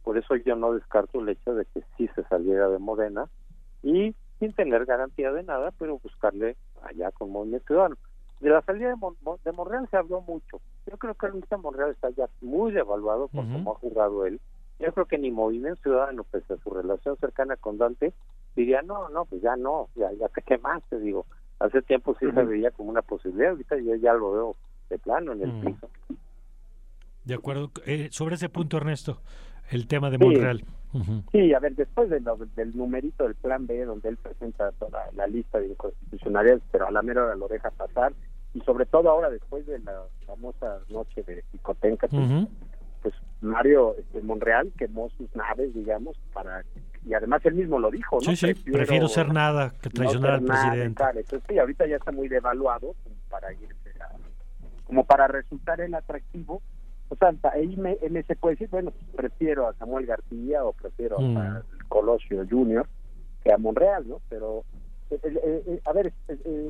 por 0.04 0.18
eso 0.18 0.36
yo 0.36 0.56
no 0.56 0.74
descarto 0.74 1.20
el 1.20 1.30
hecho 1.30 1.56
de 1.56 1.66
que 1.66 1.84
sí 1.98 2.10
se 2.16 2.24
saliera 2.26 2.70
de 2.70 2.80
Morena 2.80 3.28
y 3.82 4.16
sin 4.40 4.54
tener 4.54 4.86
garantía 4.86 5.32
de 5.32 5.44
nada, 5.44 5.72
pero 5.78 6.00
buscarle 6.00 6.56
allá 6.84 7.12
con 7.12 7.32
Movimiento 7.32 7.68
Ciudadano. 7.68 7.98
De 8.40 8.50
la 8.50 8.62
salida 8.62 8.90
de, 8.90 9.14
de 9.44 9.52
Monreal 9.52 9.88
se 9.90 9.98
habló 9.98 10.22
mucho. 10.22 10.60
Yo 10.86 10.98
creo 10.98 11.14
que 11.16 11.28
de 11.32 11.58
Monreal 11.58 11.92
está 11.92 12.10
ya 12.12 12.28
muy 12.42 12.72
devaluado 12.72 13.28
por 13.30 13.46
cómo 13.46 13.72
ha 13.72 13.80
jugado 13.80 14.26
él. 14.26 14.40
Yo 14.80 14.92
creo 14.92 15.06
que 15.06 15.18
ni 15.18 15.32
Movimiento 15.32 15.82
Ciudadano, 15.82 16.24
pese 16.26 16.54
a 16.54 16.58
su 16.58 16.70
relación 16.70 17.16
cercana 17.18 17.56
con 17.56 17.78
Dante, 17.78 18.14
diría, 18.56 18.82
no, 18.82 19.08
no, 19.10 19.26
pues 19.26 19.42
ya 19.42 19.56
no, 19.56 19.88
ya, 19.96 20.12
ya 20.14 20.28
te 20.28 20.42
quemaste, 20.42 21.00
digo. 21.00 21.26
Hace 21.60 21.82
tiempo 21.82 22.14
sí 22.20 22.30
se 22.30 22.44
veía 22.44 22.72
como 22.72 22.90
una 22.90 23.02
posibilidad, 23.02 23.52
ahorita 23.52 23.78
yo 23.78 23.96
ya 23.96 24.14
lo 24.14 24.32
veo 24.34 24.56
de 24.90 25.00
plano 25.00 25.32
en 25.32 25.44
el 25.44 25.52
piso. 25.62 25.90
De 27.24 27.34
acuerdo. 27.34 27.72
Eh, 27.86 28.10
sobre 28.12 28.36
ese 28.36 28.50
punto, 28.50 28.78
Ernesto, 28.78 29.22
el 29.72 29.88
tema 29.88 30.10
de 30.10 30.18
Monreal. 30.18 30.64
Sí, 31.32 31.54
a 31.54 31.60
ver, 31.60 31.76
después 31.76 32.10
de 32.10 32.22
del 32.56 32.78
numerito 32.78 33.26
del 33.26 33.36
plan 33.36 33.68
B, 33.68 33.84
donde 33.84 34.10
él 34.10 34.18
presenta 34.18 34.72
toda 34.74 35.10
la 35.14 35.28
lista 35.28 35.60
de 35.60 35.68
inconstitucionalidades, 35.68 36.64
pero 36.72 36.88
a 36.88 36.92
la 36.92 37.02
mera 37.02 37.26
hora 37.26 37.36
lo 37.36 37.50
deja 37.50 37.70
pasar, 37.72 38.14
y 38.54 38.62
sobre 38.62 38.86
todo 38.86 39.10
ahora, 39.10 39.30
después 39.30 39.66
de 39.66 39.80
la 39.80 40.04
famosa 40.26 40.80
noche 40.88 41.24
de 41.24 41.44
Picotenca, 41.52 42.08
pues 43.02 43.14
Mario 43.42 43.96
este, 44.00 44.22
Monreal 44.22 44.72
quemó 44.78 45.10
sus 45.18 45.36
naves, 45.36 45.74
digamos, 45.74 46.18
para 46.34 46.64
y 47.06 47.14
además 47.14 47.46
él 47.46 47.54
mismo 47.54 47.78
lo 47.78 47.92
dijo, 47.92 48.16
¿no? 48.16 48.22
Sí, 48.22 48.36
sí, 48.36 48.54
prefiero, 48.72 49.08
ser 49.08 49.32
nada 49.32 49.74
que 49.82 49.90
traicionar 49.90 50.32
al 50.32 50.44
presidente. 50.44 51.04
Entonces 51.16 51.44
sí, 51.48 51.60
ahorita 51.60 51.86
ya 51.86 51.98
está 51.98 52.12
muy 52.12 52.28
devaluado 52.30 52.96
como 53.04 53.16
para 53.30 53.54
irse 53.54 53.76
como 54.86 55.04
para 55.04 55.28
resultar 55.28 55.82
el 55.82 55.94
atractivo. 55.94 56.62
O 57.10 57.16
sea, 57.16 57.34
ahí 57.54 57.76
me, 57.78 57.98
se 58.24 58.36
puede 58.36 58.56
decir, 58.56 58.70
bueno, 58.70 58.92
prefiero 59.16 59.68
a 59.68 59.74
Samuel 59.76 60.06
García 60.06 60.64
o 60.64 60.74
prefiero 60.74 61.20
mm. 61.20 61.38
a 61.38 61.64
Colosio 61.88 62.46
Junior 62.50 62.88
que 63.44 63.54
a 63.54 63.58
Monreal, 63.58 64.08
¿no? 64.08 64.22
Pero, 64.28 64.64
eh, 65.12 65.20
eh, 65.24 65.64
eh, 65.68 65.82
a 65.86 65.94
ver, 65.94 66.12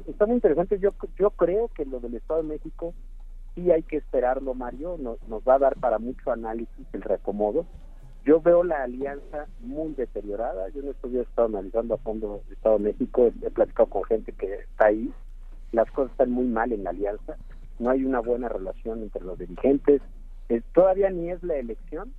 está 0.07 0.25
muy 0.25 0.35
interesante. 0.35 0.77
Yo, 0.79 0.91
yo 1.17 1.29
creo 1.31 1.69
que 1.69 1.85
lo 1.85 1.99
del 1.99 2.15
Estado 2.15 2.41
de 2.41 2.49
México 2.49 2.93
sí 3.55 3.71
hay 3.71 3.83
que 3.83 3.97
esperarlo, 3.97 4.53
Mario. 4.53 4.97
Nos, 4.99 5.25
nos 5.29 5.41
va 5.43 5.55
a 5.55 5.59
dar 5.59 5.77
para 5.77 5.99
mucho 5.99 6.31
análisis 6.31 6.85
el 6.91 7.01
reacomodo 7.01 7.65
yo 8.25 8.41
veo 8.41 8.63
la 8.63 8.83
alianza 8.83 9.45
muy 9.59 9.93
deteriorada. 9.93 10.67
Yo 10.69 10.81
no 10.81 10.91
estoy 10.91 11.19
estado 11.19 11.47
analizando 11.47 11.93
a 11.93 11.97
fondo 11.99 12.41
el 12.47 12.53
Estado 12.53 12.79
de 12.79 12.85
México, 12.85 13.31
he 13.41 13.51
platicado 13.51 13.87
con 13.87 14.03
gente 14.05 14.31
que 14.31 14.51
está 14.55 14.87
ahí. 14.87 15.13
Las 15.71 15.89
cosas 15.91 16.11
están 16.11 16.31
muy 16.31 16.45
mal 16.45 16.71
en 16.71 16.83
la 16.83 16.89
alianza. 16.89 17.37
No 17.77 17.91
hay 17.91 18.03
una 18.03 18.21
buena 18.21 18.49
relación 18.49 19.03
entre 19.03 19.23
los 19.23 19.37
dirigentes. 19.37 20.01
Eh, 20.49 20.61
todavía 20.73 21.09
ni 21.09 21.31
es 21.31 21.41
la 21.43 21.55
elección 21.55 22.13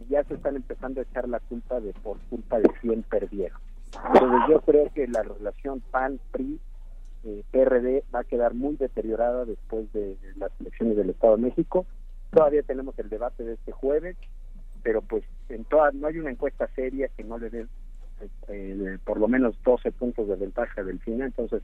y 0.00 0.12
ya 0.12 0.24
se 0.24 0.34
están 0.34 0.56
empezando 0.56 1.00
a 1.00 1.04
echar 1.04 1.28
la 1.28 1.40
culpa 1.40 1.80
de 1.80 1.92
por 1.94 2.18
culpa 2.28 2.58
de 2.58 2.68
quién 2.80 3.02
perdieron. 3.02 3.58
Entonces 4.14 4.40
yo 4.48 4.60
creo 4.60 4.92
que 4.94 5.06
la 5.08 5.22
relación 5.22 5.80
PAN-PRI 5.90 6.60
eh, 7.24 7.42
PRD 7.50 8.04
va 8.14 8.20
a 8.20 8.24
quedar 8.24 8.54
muy 8.54 8.76
deteriorada 8.76 9.44
después 9.44 9.92
de 9.92 10.16
las 10.36 10.50
elecciones 10.60 10.96
del 10.96 11.10
Estado 11.10 11.36
de 11.36 11.42
México. 11.42 11.86
Todavía 12.30 12.62
tenemos 12.62 12.98
el 12.98 13.08
debate 13.08 13.44
de 13.44 13.54
este 13.54 13.72
jueves 13.72 14.16
pero 14.82 15.02
pues 15.02 15.24
en 15.48 15.64
toda, 15.64 15.90
no 15.92 16.06
hay 16.06 16.18
una 16.18 16.30
encuesta 16.30 16.68
seria 16.74 17.08
que 17.08 17.24
no 17.24 17.38
le 17.38 17.50
dé 17.50 17.66
eh, 18.48 18.98
por 19.04 19.18
lo 19.18 19.28
menos 19.28 19.56
12 19.62 19.92
puntos 19.92 20.28
de 20.28 20.36
ventaja 20.36 20.82
del 20.82 21.00
final, 21.00 21.28
entonces 21.28 21.62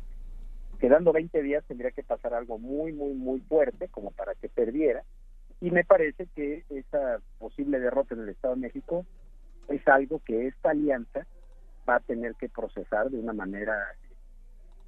quedando 0.79 1.13
20 1.13 1.43
días 1.43 1.65
tendría 1.67 1.91
que 1.91 2.03
pasar 2.03 2.35
algo 2.35 2.59
muy, 2.59 2.93
muy, 2.93 3.15
muy 3.15 3.41
fuerte 3.41 3.89
como 3.89 4.11
para 4.11 4.35
que 4.35 4.49
perdiera 4.49 5.03
y 5.61 5.71
me 5.71 5.85
parece 5.85 6.27
que 6.35 6.65
esa 6.71 7.19
posible 7.39 7.81
derrota 7.81 8.15
en 8.15 8.23
el 8.23 8.29
Estado 8.31 8.55
de 8.55 8.61
México 8.61 9.07
es 9.69 9.87
algo 9.89 10.21
que 10.25 10.47
esta 10.49 10.71
alianza 10.71 11.27
va 11.89 11.97
a 11.97 12.01
tener 12.01 12.35
que 12.35 12.49
procesar 12.49 13.11
de 13.11 13.19
una 13.19 13.33
manera 13.33 13.75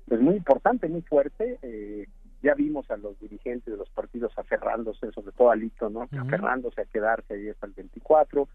pues 0.07 0.21
muy 0.21 0.37
importante, 0.37 0.89
muy 0.89 1.03
fuerte, 1.03 1.59
eh, 1.63 2.07
ya 2.43 2.55
vimos 2.55 2.91
a 2.91 2.97
los 2.97 3.19
dirigentes 3.21 3.67
de 3.67 3.77
los 3.77 3.91
partidos 3.91 4.33
aferrándose, 4.37 5.11
sobre 5.13 5.33
todo 5.33 5.51
a 5.51 5.57
Lito, 5.57 5.91
¿no? 5.91 6.03
Aferrándose 6.03 6.81
a 6.81 6.87
quedarse 6.87 7.35
ahí 7.35 7.49
hasta 7.49 7.67
el 7.67 7.73
24. 7.73 8.49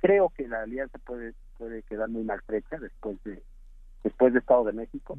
Creo 0.00 0.30
que 0.30 0.48
la 0.48 0.62
alianza 0.62 0.98
puede 0.98 1.34
puede 1.58 1.82
quedar 1.82 2.08
muy 2.08 2.22
maltrecha 2.22 2.78
después 2.78 3.22
de 3.24 3.42
después 4.04 4.32
de 4.32 4.38
Estado 4.38 4.64
de 4.64 4.72
México. 4.72 5.18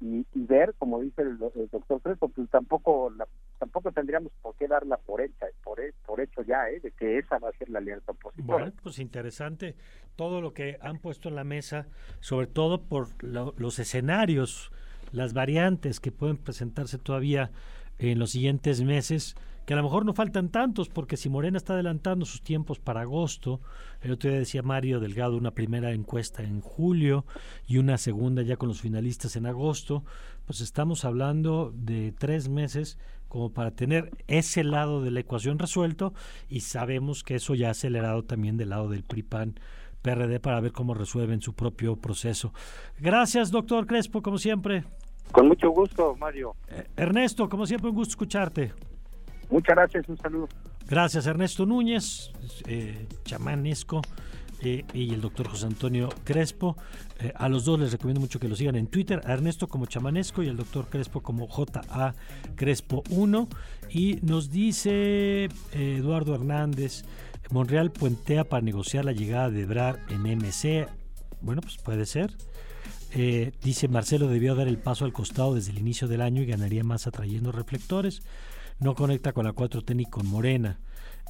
Y, 0.00 0.26
ver, 0.34 0.74
como 0.76 1.00
dice 1.00 1.22
el, 1.22 1.38
doctor 1.38 2.00
Crespo, 2.02 2.28
pues 2.28 2.50
tampoco 2.50 3.10
la, 3.16 3.26
tampoco 3.74 3.92
tendríamos 3.92 4.30
por 4.40 4.54
qué 4.54 4.68
darla 4.68 4.96
por 4.98 5.20
hecha, 5.20 5.46
por, 5.64 5.80
hecho 6.20 6.42
ya, 6.42 6.68
¿eh? 6.70 6.78
de 6.78 6.92
que 6.92 7.18
esa 7.18 7.38
va 7.38 7.48
a 7.48 7.52
ser 7.52 7.68
la 7.70 7.80
alianza 7.80 8.12
opositora. 8.12 8.58
Bueno, 8.58 8.72
pues 8.82 9.00
interesante 9.00 9.74
todo 10.14 10.40
lo 10.40 10.54
que 10.54 10.78
han 10.80 10.98
puesto 10.98 11.28
en 11.28 11.34
la 11.34 11.42
mesa, 11.42 11.88
sobre 12.20 12.46
todo 12.46 12.82
por 12.82 13.08
los 13.22 13.78
escenarios 13.80 14.70
las 15.10 15.32
variantes 15.32 15.98
que 15.98 16.12
pueden 16.12 16.36
presentarse 16.36 16.98
todavía 16.98 17.50
en 17.98 18.20
los 18.20 18.30
siguientes 18.30 18.82
meses, 18.82 19.36
que 19.64 19.72
a 19.72 19.76
lo 19.76 19.82
mejor 19.82 20.04
no 20.04 20.12
faltan 20.12 20.50
tantos, 20.50 20.88
porque 20.88 21.16
si 21.16 21.28
Morena 21.28 21.56
está 21.56 21.74
adelantando 21.74 22.26
sus 22.26 22.42
tiempos 22.42 22.78
para 22.78 23.02
agosto, 23.02 23.60
el 24.02 24.12
otro 24.12 24.30
día 24.30 24.38
decía 24.38 24.62
Mario 24.62 25.00
Delgado 25.00 25.36
una 25.36 25.52
primera 25.52 25.92
encuesta 25.92 26.42
en 26.42 26.60
julio 26.60 27.24
y 27.66 27.78
una 27.78 27.96
segunda 27.96 28.42
ya 28.42 28.56
con 28.56 28.68
los 28.68 28.80
finalistas 28.80 29.36
en 29.36 29.46
agosto, 29.46 30.04
pues 30.46 30.60
estamos 30.60 31.04
hablando 31.04 31.72
de 31.74 32.12
tres 32.12 32.48
meses 32.48 32.98
como 33.28 33.50
para 33.50 33.70
tener 33.70 34.10
ese 34.28 34.62
lado 34.64 35.02
de 35.02 35.10
la 35.10 35.20
ecuación 35.20 35.58
resuelto 35.58 36.12
y 36.48 36.60
sabemos 36.60 37.24
que 37.24 37.36
eso 37.36 37.54
ya 37.54 37.68
ha 37.68 37.72
acelerado 37.72 38.24
también 38.24 38.56
del 38.56 38.70
lado 38.70 38.88
del 38.88 39.02
PRIPAN. 39.02 39.58
PRD 40.02 40.38
para 40.38 40.60
ver 40.60 40.72
cómo 40.72 40.92
resuelven 40.92 41.40
su 41.40 41.54
propio 41.54 41.96
proceso. 41.96 42.52
Gracias, 43.00 43.50
doctor 43.50 43.86
Crespo, 43.86 44.20
como 44.20 44.36
siempre. 44.36 44.84
Con 45.32 45.48
mucho 45.48 45.70
gusto, 45.70 46.14
Mario. 46.20 46.54
Eh, 46.68 46.86
Ernesto, 46.94 47.48
como 47.48 47.66
siempre, 47.66 47.88
un 47.88 47.96
gusto 47.96 48.12
escucharte. 48.12 48.74
Muchas 49.50 49.76
gracias, 49.76 50.08
un 50.08 50.18
saludo. 50.18 50.48
Gracias, 50.88 51.26
Ernesto 51.26 51.66
Núñez, 51.66 52.30
eh, 52.66 53.06
chamanesco, 53.24 54.02
eh, 54.60 54.84
y 54.92 55.12
el 55.12 55.20
doctor 55.20 55.48
José 55.48 55.66
Antonio 55.66 56.08
Crespo. 56.24 56.76
a 57.36 57.48
los 57.48 57.64
dos 57.64 57.78
les 57.78 57.92
recomiendo 57.92 58.20
mucho 58.20 58.40
que 58.40 58.48
lo 58.48 58.56
sigan 58.56 58.76
en 58.76 58.86
Twitter, 58.88 59.20
a 59.24 59.32
Ernesto 59.32 59.68
como 59.68 59.86
chamanesco 59.86 60.42
y 60.42 60.48
al 60.48 60.56
doctor 60.56 60.88
Crespo 60.88 61.22
como 61.22 61.48
JA 61.48 62.14
Crespo 62.56 63.02
1. 63.10 63.48
Y 63.90 64.18
nos 64.22 64.50
dice 64.50 65.48
Eduardo 65.72 66.34
Hernández, 66.34 67.04
Monreal 67.50 67.92
puentea 67.92 68.44
para 68.44 68.62
negociar 68.62 69.04
la 69.04 69.12
llegada 69.12 69.50
de 69.50 69.64
Brar 69.66 70.00
en 70.08 70.22
MC. 70.22 70.88
Bueno, 71.40 71.60
pues 71.60 71.76
puede 71.78 72.06
ser. 72.06 72.34
Eh, 73.16 73.52
dice 73.62 73.86
Marcelo 73.86 74.26
debió 74.26 74.56
dar 74.56 74.66
el 74.66 74.78
paso 74.78 75.04
al 75.04 75.12
costado 75.12 75.54
desde 75.54 75.70
el 75.70 75.78
inicio 75.78 76.08
del 76.08 76.20
año 76.20 76.42
y 76.42 76.46
ganaría 76.46 76.82
más 76.82 77.06
atrayendo 77.06 77.52
reflectores. 77.52 78.22
No 78.80 78.94
conecta 78.94 79.32
con 79.32 79.44
la 79.44 79.54
4T 79.54 79.94
ni 79.94 80.06
con 80.06 80.26
Morena. 80.26 80.80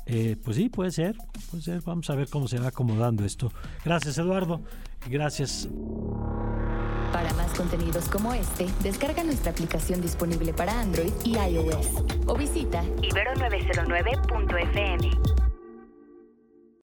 Eh, 0.07 0.37
pues 0.43 0.57
sí, 0.57 0.69
puede 0.69 0.91
ser, 0.91 1.17
puede 1.51 1.63
ser. 1.63 1.81
Vamos 1.83 2.11
a 2.11 2.15
ver 2.15 2.29
cómo 2.29 2.49
se 2.49 2.59
va 2.59 2.69
acomodando 2.69 3.25
esto. 3.25 3.53
Gracias, 3.85 4.19
Eduardo. 4.19 4.61
Gracias. 5.09 5.69
Para 7.13 7.33
más 7.35 7.53
contenidos 7.55 8.09
como 8.09 8.35
este, 8.35 8.67
descarga 8.83 9.23
nuestra 9.23 9.53
aplicación 9.53 10.01
disponible 10.01 10.53
para 10.53 10.81
Android 10.81 11.13
y 11.25 11.37
iOS 11.37 11.87
o 12.27 12.37
visita 12.37 12.83
ibero909.fm. 12.83 15.34